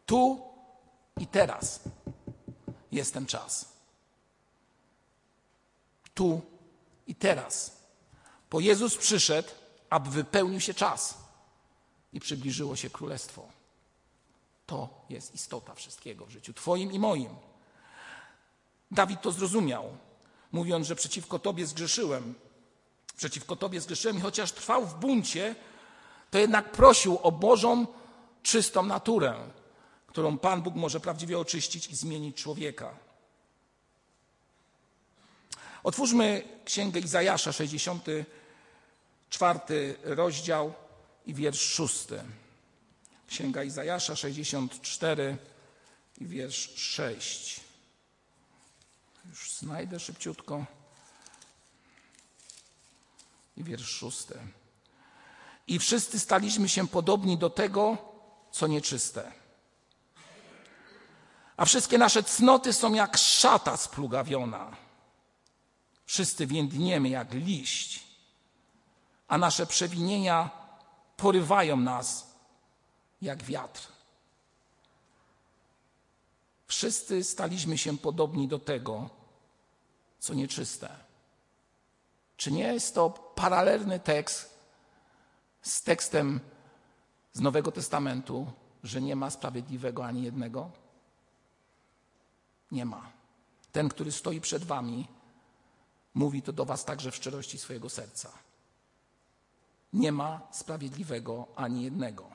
Tu 0.06 0.42
i 1.20 1.26
teraz 1.26 1.80
jest 2.92 3.14
ten 3.14 3.26
czas. 3.26 3.68
Tu 6.14 6.40
i 7.06 7.14
teraz. 7.14 7.76
Bo 8.50 8.60
Jezus 8.60 8.96
przyszedł, 8.96 9.48
aby 9.90 10.10
wypełnił 10.10 10.60
się 10.60 10.74
czas 10.74 11.18
i 12.12 12.20
przybliżyło 12.20 12.76
się 12.76 12.90
królestwo. 12.90 13.53
To 14.66 14.88
jest 15.10 15.34
istota 15.34 15.74
wszystkiego 15.74 16.26
w 16.26 16.30
życiu 16.30 16.52
Twoim 16.52 16.92
i 16.92 16.98
moim. 16.98 17.28
Dawid 18.90 19.22
to 19.22 19.32
zrozumiał, 19.32 19.96
mówiąc, 20.52 20.86
że 20.86 20.96
przeciwko 20.96 21.38
Tobie 21.38 21.66
zgrzeszyłem. 21.66 22.34
Przeciwko 23.16 23.56
Tobie 23.56 23.80
zgrzeszyłem 23.80 24.18
i 24.18 24.20
chociaż 24.20 24.52
trwał 24.52 24.86
w 24.86 24.94
buncie, 24.94 25.54
to 26.30 26.38
jednak 26.38 26.72
prosił 26.72 27.18
o 27.22 27.32
Bożą, 27.32 27.86
czystą 28.42 28.82
naturę, 28.82 29.34
którą 30.06 30.38
Pan 30.38 30.62
Bóg 30.62 30.74
może 30.74 31.00
prawdziwie 31.00 31.38
oczyścić 31.38 31.86
i 31.86 31.96
zmienić 31.96 32.36
człowieka. 32.36 32.94
Otwórzmy 35.84 36.42
Księgę 36.64 37.00
Izajasza, 37.00 37.52
64 37.52 39.96
rozdział 40.02 40.72
i 41.26 41.34
wiersz 41.34 41.60
6. 41.60 42.06
Księga 43.28 43.62
Izajasza, 43.62 44.16
64 44.16 45.36
i 46.18 46.26
wiersz 46.26 46.70
6. 46.76 47.60
Już 49.28 49.52
znajdę 49.52 50.00
szybciutko. 50.00 50.64
I 53.56 53.64
wiersz 53.64 53.88
6. 53.88 54.26
I 55.66 55.78
wszyscy 55.78 56.18
staliśmy 56.18 56.68
się 56.68 56.88
podobni 56.88 57.38
do 57.38 57.50
tego, 57.50 57.98
co 58.52 58.66
nieczyste. 58.66 59.32
A 61.56 61.64
wszystkie 61.64 61.98
nasze 61.98 62.22
cnoty 62.22 62.72
są 62.72 62.94
jak 62.94 63.16
szata 63.16 63.76
splugawiona. 63.76 64.76
Wszyscy 66.06 66.46
więdniemy 66.46 67.08
jak 67.08 67.32
liść, 67.32 68.02
a 69.28 69.38
nasze 69.38 69.66
przewinienia 69.66 70.50
porywają 71.16 71.76
nas 71.76 72.33
jak 73.24 73.42
wiatr. 73.42 73.88
Wszyscy 76.66 77.24
staliśmy 77.24 77.78
się 77.78 77.98
podobni 77.98 78.48
do 78.48 78.58
tego, 78.58 79.10
co 80.18 80.34
nieczyste. 80.34 80.88
Czy 82.36 82.52
nie 82.52 82.74
jest 82.74 82.94
to 82.94 83.10
paralelny 83.10 84.00
tekst 84.00 84.58
z 85.62 85.82
tekstem 85.82 86.40
z 87.32 87.40
Nowego 87.40 87.72
Testamentu, 87.72 88.52
że 88.82 89.02
nie 89.02 89.16
ma 89.16 89.30
sprawiedliwego 89.30 90.06
ani 90.06 90.22
jednego? 90.22 90.70
Nie 92.70 92.84
ma. 92.84 93.12
Ten, 93.72 93.88
który 93.88 94.12
stoi 94.12 94.40
przed 94.40 94.64
Wami, 94.64 95.08
mówi 96.14 96.42
to 96.42 96.52
do 96.52 96.64
Was 96.64 96.84
także 96.84 97.10
w 97.10 97.16
szczerości 97.16 97.58
swojego 97.58 97.90
serca. 97.90 98.32
Nie 99.92 100.12
ma 100.12 100.40
sprawiedliwego 100.50 101.46
ani 101.56 101.84
jednego. 101.84 102.33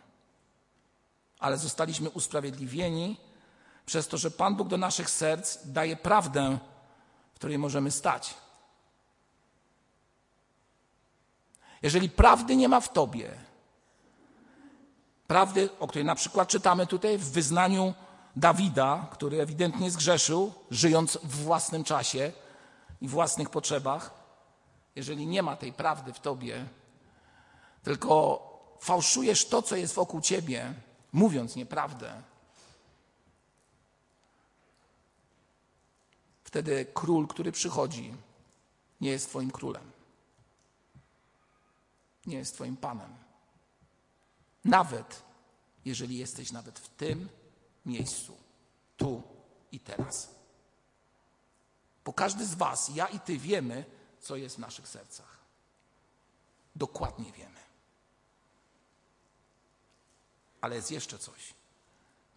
Ale 1.40 1.58
zostaliśmy 1.58 2.10
usprawiedliwieni 2.10 3.18
przez 3.86 4.08
to, 4.08 4.18
że 4.18 4.32
Pan 4.32 4.56
Bóg 4.56 4.68
do 4.68 4.78
naszych 4.78 5.10
serc 5.10 5.58
daje 5.66 5.96
prawdę, 5.96 6.58
w 7.34 7.36
której 7.36 7.58
możemy 7.58 7.92
stać. 7.92 8.34
Jeżeli 11.82 12.10
prawdy 12.10 12.56
nie 12.56 12.70
ma 12.70 12.82
w 12.82 12.94
Tobie, 12.94 13.32
prawdy, 15.28 15.70
o 15.80 15.88
której 15.88 16.06
na 16.06 16.16
przykład 16.16 16.50
czytamy 16.50 16.88
tutaj 16.88 17.18
w 17.18 17.32
wyznaniu 17.32 17.94
Dawida, 18.36 19.08
który 19.12 19.42
ewidentnie 19.42 19.92
zgrzeszył, 19.92 20.54
żyjąc 20.72 21.18
w 21.24 21.44
własnym 21.44 21.84
czasie, 21.84 22.32
i 23.02 23.08
własnych 23.08 23.50
potrzebach, 23.50 24.14
jeżeli 24.96 25.28
nie 25.28 25.44
ma 25.44 25.56
tej 25.56 25.74
prawdy 25.74 26.14
w 26.14 26.20
tobie, 26.20 26.66
tylko 27.84 28.42
fałszujesz 28.80 29.48
to, 29.48 29.62
co 29.62 29.76
jest 29.76 29.94
wokół 29.94 30.22
ciebie, 30.22 30.74
mówiąc 31.14 31.56
nieprawdę, 31.56 32.24
wtedy 36.44 36.86
król, 36.94 37.28
który 37.28 37.52
przychodzi, 37.52 38.14
nie 39.02 39.10
jest 39.10 39.30
twoim 39.30 39.52
królem. 39.52 39.92
nie 42.26 42.38
jest 42.38 42.54
Twoim 42.54 42.78
Panem. 42.78 43.16
Nawet 44.66 45.24
jeżeli 45.86 46.18
jesteś 46.18 46.52
nawet 46.52 46.80
w 46.80 46.90
tym 46.90 47.30
miejscu, 47.86 48.38
tu 48.98 49.24
i 49.72 49.80
teraz. 49.80 50.36
Bo 52.06 52.14
każdy 52.14 52.46
z 52.46 52.56
Was, 52.56 52.90
ja 52.96 53.08
i 53.08 53.20
Ty 53.20 53.38
wiemy, 53.38 53.86
co 54.20 54.36
jest 54.36 54.56
w 54.56 54.60
naszych 54.60 54.88
sercach. 54.88 55.38
Dokładnie 56.76 57.32
wiemy. 57.32 57.59
Ale 60.62 60.76
jest 60.76 60.92
jeszcze 60.92 61.20
coś. 61.20 61.54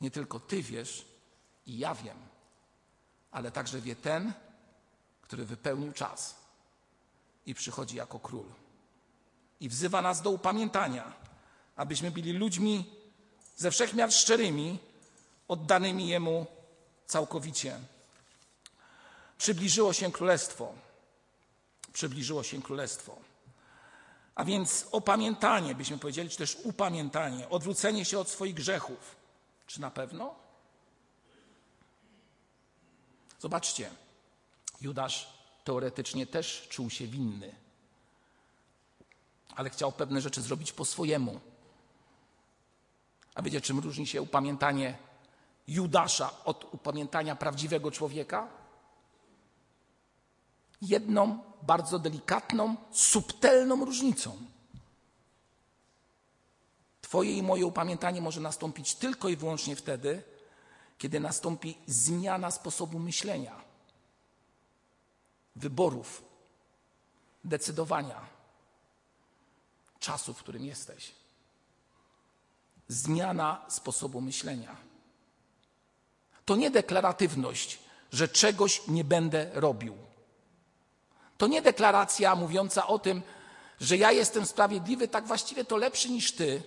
Nie 0.01 0.11
tylko 0.11 0.41
Ty 0.41 0.63
wiesz 0.63 1.05
i 1.67 1.79
ja 1.79 1.95
wiem, 1.95 2.17
ale 3.31 3.51
także 3.51 3.81
wie 3.81 3.97
ten, 3.97 4.33
który 5.23 5.45
wypełnił 5.45 5.93
czas 5.93 6.35
i 7.47 7.55
przychodzi 7.55 7.97
jako 7.97 8.19
król. 8.19 8.47
I 9.61 9.69
wzywa 9.69 10.03
nas 10.03 10.23
do 10.23 10.31
upamiętania, 10.31 11.13
abyśmy 11.77 12.11
byli 12.11 12.33
ludźmi 12.33 12.95
ze 13.57 13.71
wszechmiar 13.71 14.13
szczerymi, 14.13 14.79
oddanymi 15.49 16.09
Jemu 16.09 16.47
całkowicie. 17.07 17.81
Przybliżyło 19.39 19.93
się 19.93 20.13
królestwo. 20.13 20.75
Przybliżyło 21.93 22.43
się 22.43 22.63
królestwo. 22.63 23.32
A 24.35 24.45
więc 24.45 24.89
opamiętanie, 24.93 25.75
byśmy 25.75 25.99
powiedzieli, 25.99 26.31
czy 26.31 26.39
też 26.39 26.57
upamiętanie, 26.63 27.49
odwrócenie 27.49 28.05
się 28.05 28.19
od 28.19 28.29
swoich 28.29 28.55
grzechów. 28.55 29.17
Czy 29.67 29.81
na 29.81 29.91
pewno? 29.91 30.35
Zobaczcie, 33.39 33.91
Judasz 34.81 35.29
teoretycznie 35.65 36.27
też 36.27 36.67
czuł 36.71 36.91
się 36.91 37.07
winny, 37.07 37.55
ale 39.57 39.71
chciał 39.71 39.93
pewne 39.93 40.21
rzeczy 40.21 40.43
zrobić 40.43 40.73
po 40.73 40.85
swojemu. 40.85 41.41
A 43.35 43.43
wiecie, 43.43 43.61
czym 43.61 43.79
różni 43.79 44.07
się 44.07 44.23
upamiętanie 44.23 44.99
Judasza 45.69 46.45
od 46.45 46.75
upamiętania 46.75 47.37
prawdziwego 47.37 47.91
człowieka? 47.91 48.62
Jedną 50.83 51.39
bardzo 51.63 51.99
delikatną, 51.99 52.77
subtelną 52.93 53.85
różnicą. 53.85 54.37
Twoje 57.03 57.33
i 57.33 57.43
moje 57.43 57.67
upamiętanie 57.67 58.21
może 58.21 58.41
nastąpić 58.41 58.95
tylko 58.95 59.29
i 59.29 59.37
wyłącznie 59.37 59.77
wtedy, 59.77 60.23
kiedy 60.99 61.21
nastąpi 61.21 61.79
zmiana 61.87 62.51
sposobu 62.51 62.99
myślenia, 62.99 63.61
wyborów, 65.57 66.23
decydowania, 67.45 68.21
czasu, 69.99 70.35
w 70.35 70.39
którym 70.39 70.65
jesteś. 70.65 71.13
Zmiana 72.89 73.65
sposobu 73.69 74.21
myślenia. 74.21 74.77
To 76.45 76.57
nie 76.57 76.71
deklaratywność, 76.71 77.79
że 78.13 78.29
czegoś 78.29 78.89
nie 78.89 79.05
będę 79.05 79.51
robił. 79.55 80.12
To 81.43 81.47
nie 81.47 81.63
deklaracja 81.63 82.35
mówiąca 82.35 82.87
o 82.87 82.99
tym, 82.99 83.23
że 83.81 83.97
ja 83.97 84.13
jestem 84.13 84.47
sprawiedliwy, 84.47 85.09
tak 85.09 85.27
właściwie 85.27 85.65
to 85.65 85.77
lepszy 85.77 86.11
niż 86.11 86.33
ty. 86.33 86.63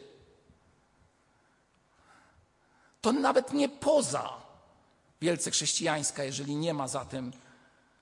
To 3.01 3.11
nawet 3.11 3.53
nie 3.53 3.69
poza 3.69 4.29
wielce 5.21 5.51
chrześcijańska, 5.51 6.23
jeżeli 6.23 6.55
nie 6.55 6.73
ma 6.73 6.87
za 6.87 7.05
tym 7.05 7.33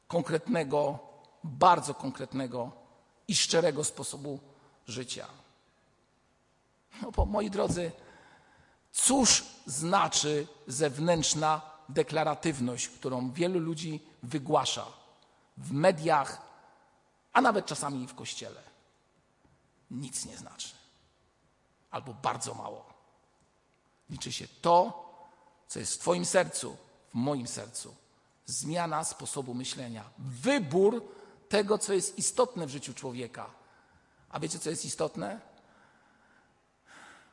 konkretnego, 0.07 0.99
bardzo 1.43 1.93
konkretnego 1.93 2.71
i 3.27 3.35
szczerego 3.35 3.83
sposobu 3.83 4.39
życia. 4.87 5.27
No 7.01 7.11
bo 7.11 7.25
moi 7.25 7.49
drodzy, 7.49 7.91
cóż 8.91 9.43
znaczy 9.65 10.47
zewnętrzna 10.67 11.61
deklaratywność, 11.89 12.87
którą 12.87 13.31
wielu 13.31 13.59
ludzi 13.59 13.99
wygłasza 14.23 14.85
w 15.57 15.71
mediach, 15.71 16.52
a 17.33 17.41
nawet 17.41 17.65
czasami 17.65 18.07
w 18.07 18.15
kościele? 18.15 18.61
Nic 19.91 20.25
nie 20.25 20.37
znaczy. 20.37 20.69
Albo 21.91 22.13
bardzo 22.13 22.53
mało. 22.53 22.93
Liczy 24.09 24.31
się 24.31 24.47
to, 24.61 25.03
co 25.67 25.79
jest 25.79 25.93
w 25.93 25.99
Twoim 25.99 26.25
sercu, 26.25 26.77
w 27.09 27.13
moim 27.13 27.47
sercu. 27.47 27.95
Zmiana 28.45 29.03
sposobu 29.03 29.53
myślenia, 29.53 30.09
wybór 30.17 31.07
tego, 31.49 31.77
co 31.77 31.93
jest 31.93 32.17
istotne 32.17 32.65
w 32.65 32.69
życiu 32.69 32.93
człowieka. 32.93 33.49
A 34.29 34.39
wiecie, 34.39 34.59
co 34.59 34.69
jest 34.69 34.85
istotne? 34.85 35.39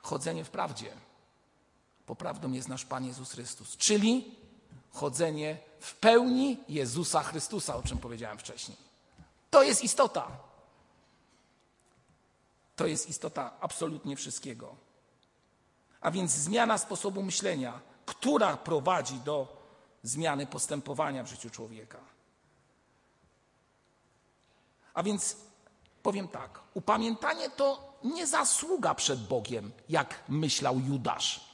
Chodzenie 0.02 0.44
w 0.44 0.50
prawdzie. 0.50 0.92
Bo 2.06 2.16
prawdą 2.16 2.52
jest 2.52 2.68
nasz 2.68 2.84
Pan 2.84 3.04
Jezus 3.04 3.32
Chrystus, 3.32 3.76
czyli 3.76 4.38
chodzenie 4.92 5.58
w 5.80 5.94
pełni 5.94 6.64
Jezusa 6.68 7.22
Chrystusa, 7.22 7.76
o 7.76 7.82
czym 7.82 7.98
powiedziałem 7.98 8.38
wcześniej. 8.38 8.89
To 9.50 9.62
jest 9.62 9.84
istota. 9.84 10.30
To 12.76 12.86
jest 12.86 13.08
istota 13.08 13.52
absolutnie 13.60 14.16
wszystkiego. 14.16 14.76
A 16.00 16.10
więc 16.10 16.30
zmiana 16.30 16.78
sposobu 16.78 17.22
myślenia, 17.22 17.80
która 18.06 18.56
prowadzi 18.56 19.14
do 19.14 19.60
zmiany 20.02 20.46
postępowania 20.46 21.22
w 21.22 21.28
życiu 21.28 21.50
człowieka. 21.50 21.98
A 24.94 25.02
więc 25.02 25.36
powiem 26.02 26.28
tak, 26.28 26.60
upamiętanie 26.74 27.50
to 27.50 27.94
nie 28.04 28.26
zasługa 28.26 28.94
przed 28.94 29.26
Bogiem, 29.26 29.72
jak 29.88 30.24
myślał 30.28 30.80
Judasz. 30.80 31.50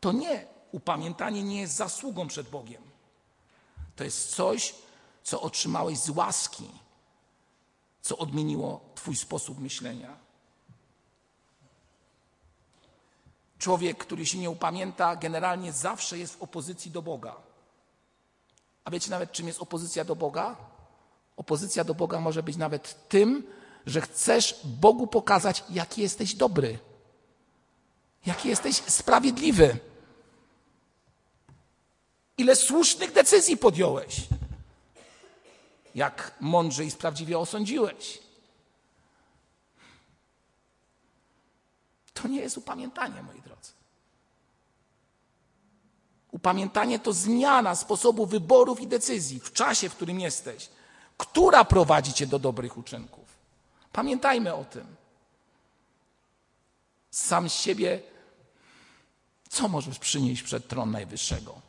To 0.00 0.12
nie, 0.12 0.46
upamiętanie 0.72 1.42
nie 1.42 1.60
jest 1.60 1.74
zasługą 1.74 2.28
przed 2.28 2.48
Bogiem. 2.48 2.82
To 3.96 4.04
jest 4.04 4.34
coś, 4.34 4.74
co 5.22 5.40
otrzymałeś 5.40 5.98
z 5.98 6.10
łaski, 6.10 6.70
co 8.02 8.18
odmieniło 8.18 8.80
Twój 8.94 9.16
sposób 9.16 9.58
myślenia. 9.58 10.16
Człowiek, 13.58 13.98
który 13.98 14.26
się 14.26 14.38
nie 14.38 14.50
upamięta, 14.50 15.16
generalnie 15.16 15.72
zawsze 15.72 16.18
jest 16.18 16.34
w 16.34 16.42
opozycji 16.42 16.90
do 16.90 17.02
Boga. 17.02 17.36
A 18.84 18.90
wiecie 18.90 19.10
nawet, 19.10 19.32
czym 19.32 19.46
jest 19.46 19.62
opozycja 19.62 20.04
do 20.04 20.16
Boga? 20.16 20.56
Opozycja 21.36 21.84
do 21.84 21.94
Boga 21.94 22.20
może 22.20 22.42
być 22.42 22.56
nawet 22.56 23.08
tym, 23.08 23.46
że 23.86 24.00
chcesz 24.00 24.60
Bogu 24.64 25.06
pokazać, 25.06 25.64
jaki 25.70 26.02
jesteś 26.02 26.34
dobry, 26.34 26.78
jaki 28.26 28.48
jesteś 28.48 28.76
sprawiedliwy, 28.76 29.78
ile 32.38 32.56
słusznych 32.56 33.12
decyzji 33.12 33.56
podjąłeś, 33.56 34.20
jak 35.94 36.34
mądrze 36.40 36.84
i 36.84 36.90
sprawiedliwie 36.90 37.38
osądziłeś. 37.38 38.18
To 42.14 42.28
nie 42.28 42.40
jest 42.40 42.58
upamiętanie, 42.58 43.22
moi 43.22 43.40
drodzy. 43.40 43.72
Upamiętanie 46.30 46.98
to 46.98 47.12
zmiana 47.12 47.76
sposobu 47.76 48.26
wyborów 48.26 48.80
i 48.80 48.86
decyzji 48.86 49.40
w 49.40 49.52
czasie, 49.52 49.88
w 49.88 49.94
którym 49.94 50.20
jesteś, 50.20 50.68
która 51.18 51.64
prowadzi 51.64 52.12
cię 52.12 52.26
do 52.26 52.38
dobrych 52.38 52.76
uczynków. 52.76 53.24
Pamiętajmy 53.92 54.54
o 54.54 54.64
tym. 54.64 54.86
Sam 57.10 57.48
z 57.48 57.54
siebie, 57.54 58.02
co 59.48 59.68
możesz 59.68 59.98
przynieść 59.98 60.42
przed 60.42 60.68
tron 60.68 60.90
Najwyższego? 60.90 61.60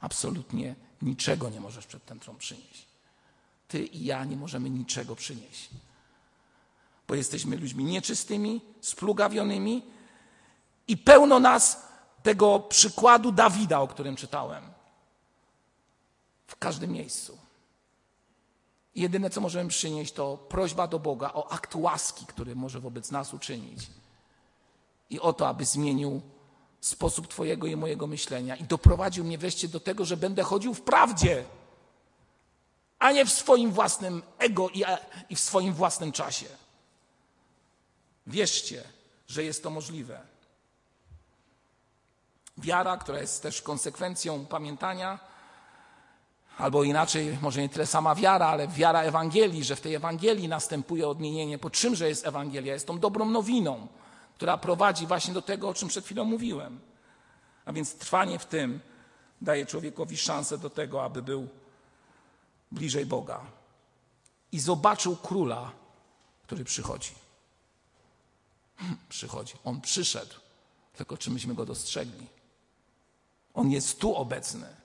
Absolutnie 0.00 0.74
niczego 1.02 1.50
nie 1.50 1.60
możesz 1.60 1.86
przed 1.86 2.04
ten 2.04 2.20
tron 2.20 2.36
przynieść. 2.36 2.87
Ty 3.68 3.86
i 3.86 4.04
ja 4.04 4.24
nie 4.24 4.36
możemy 4.36 4.70
niczego 4.70 5.16
przynieść 5.16 5.70
bo 7.08 7.14
jesteśmy 7.14 7.56
ludźmi 7.56 7.84
nieczystymi, 7.84 8.60
splugawionymi 8.80 9.82
i 10.88 10.96
pełno 10.96 11.40
nas 11.40 11.82
tego 12.22 12.60
przykładu 12.60 13.32
Dawida, 13.32 13.80
o 13.80 13.88
którym 13.88 14.16
czytałem. 14.16 14.64
W 16.46 16.56
każdym 16.56 16.92
miejscu. 16.92 17.38
jedyne, 18.94 19.30
co 19.30 19.40
możemy 19.40 19.70
przynieść, 19.70 20.12
to 20.12 20.36
prośba 20.36 20.86
do 20.86 20.98
Boga 20.98 21.30
o 21.34 21.52
akt 21.52 21.74
łaski, 21.74 22.26
który 22.26 22.56
może 22.56 22.80
wobec 22.80 23.10
nas 23.10 23.34
uczynić. 23.34 23.86
I 25.10 25.20
o 25.20 25.32
to, 25.32 25.48
aby 25.48 25.64
zmienił 25.64 26.20
sposób 26.80 27.28
Twojego 27.28 27.66
i 27.66 27.76
mojego 27.76 28.06
myślenia 28.06 28.56
i 28.56 28.64
doprowadził 28.64 29.24
mnie 29.24 29.38
wreszcie 29.38 29.68
do 29.68 29.80
tego, 29.80 30.04
że 30.04 30.16
będę 30.16 30.42
chodził 30.42 30.74
w 30.74 30.82
prawdzie, 30.82 31.44
a 32.98 33.12
nie 33.12 33.24
w 33.24 33.30
swoim 33.30 33.72
własnym 33.72 34.22
ego 34.38 34.68
i, 35.28 35.36
w 35.36 35.40
swoim 35.40 35.72
własnym 35.72 36.12
czasie. 36.12 36.46
Wierzcie, 38.26 38.84
że 39.28 39.44
jest 39.44 39.62
to 39.62 39.70
możliwe. 39.70 40.20
Wiara, 42.58 42.96
która 42.96 43.20
jest 43.20 43.42
też 43.42 43.62
konsekwencją 43.62 44.46
pamiętania, 44.46 45.18
albo 46.58 46.84
inaczej, 46.84 47.38
może 47.40 47.60
nie 47.60 47.68
tyle 47.68 47.86
sama 47.86 48.14
wiara, 48.14 48.46
ale 48.46 48.68
wiara 48.68 49.02
Ewangelii, 49.02 49.64
że 49.64 49.76
w 49.76 49.80
tej 49.80 49.94
Ewangelii 49.94 50.48
następuje 50.48 51.08
odmienienie. 51.08 51.58
Po 51.58 51.70
czymże 51.70 52.08
jest 52.08 52.26
Ewangelia? 52.26 52.72
Jest 52.72 52.86
tą 52.86 52.98
dobrą 52.98 53.24
nowiną, 53.24 53.86
która 54.36 54.58
prowadzi 54.58 55.06
właśnie 55.06 55.34
do 55.34 55.42
tego, 55.42 55.68
o 55.68 55.74
czym 55.74 55.88
przed 55.88 56.04
chwilą 56.04 56.24
mówiłem. 56.24 56.80
A 57.64 57.72
więc 57.72 57.94
trwanie 57.94 58.38
w 58.38 58.46
tym 58.46 58.80
daje 59.40 59.66
człowiekowi 59.66 60.16
szansę 60.16 60.58
do 60.58 60.70
tego, 60.70 61.04
aby 61.04 61.22
był 61.22 61.48
bliżej 62.72 63.06
Boga. 63.06 63.46
I 64.52 64.60
zobaczył 64.60 65.16
króla, 65.16 65.72
który 66.42 66.64
przychodzi. 66.64 67.14
Hmm, 68.76 68.98
przychodzi. 69.08 69.54
On 69.64 69.80
przyszedł, 69.80 70.34
tylko 70.96 71.16
czy 71.16 71.30
myśmy 71.30 71.54
go 71.54 71.66
dostrzegli? 71.66 72.26
On 73.54 73.70
jest 73.70 74.00
tu 74.00 74.14
obecny, 74.14 74.76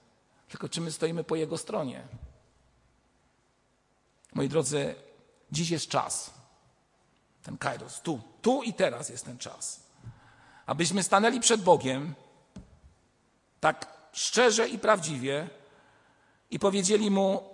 tylko 0.50 0.70
czy 0.70 0.82
my 0.82 0.92
stoimy 0.92 1.24
po 1.24 1.36
jego 1.36 1.58
stronie? 1.58 2.08
Moi 4.34 4.50
drodzy, 4.50 4.96
dziś 5.52 5.70
jest 5.70 5.88
czas. 5.88 6.32
Ten 7.44 7.58
kairos, 7.58 8.02
tu, 8.02 8.22
tu 8.42 8.64
i 8.64 8.74
teraz 8.74 9.10
jest 9.10 9.26
ten 9.26 9.38
czas. 9.38 9.80
Abyśmy 10.66 11.04
stanęli 11.04 11.40
przed 11.40 11.62
Bogiem 11.62 12.16
tak 13.60 13.98
szczerze 14.12 14.70
i 14.70 14.80
prawdziwie 14.80 15.50
i 16.52 16.60
powiedzieli 16.60 17.12
mu: 17.12 17.53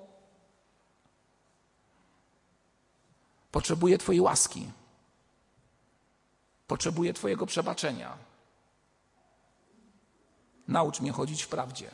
Potrzebuję 3.52 3.98
Twojej 3.98 4.22
łaski, 4.22 4.72
potrzebuję 6.68 7.14
Twojego 7.14 7.46
przebaczenia. 7.46 8.18
Naucz 10.68 11.02
mnie 11.02 11.12
chodzić 11.12 11.44
w 11.44 11.48
prawdzie. 11.48 11.92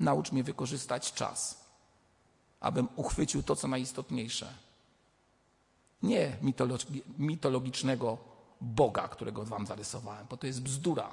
Naucz 0.00 0.32
mnie 0.32 0.44
wykorzystać 0.44 1.12
czas, 1.12 1.64
abym 2.60 2.88
uchwycił 2.96 3.42
to, 3.42 3.56
co 3.56 3.68
najistotniejsze. 3.68 4.54
Nie 6.02 6.36
mitologicznego 7.18 8.18
Boga, 8.60 9.08
którego 9.08 9.44
Wam 9.44 9.66
zarysowałem, 9.66 10.26
bo 10.30 10.36
to 10.36 10.46
jest 10.46 10.62
bzdura, 10.62 11.10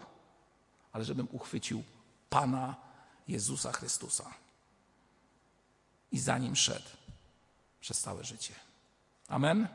ale 0.92 1.06
żebym 1.06 1.28
uchwycił 1.32 1.84
Pana 2.30 2.76
Jezusa 3.28 3.72
Chrystusa 3.72 4.34
i 6.12 6.20
za 6.20 6.38
nim 6.38 6.56
szedł 6.56 6.90
przez 7.82 8.02
całe 8.02 8.24
życie. 8.24 8.54
Amen. 9.34 9.67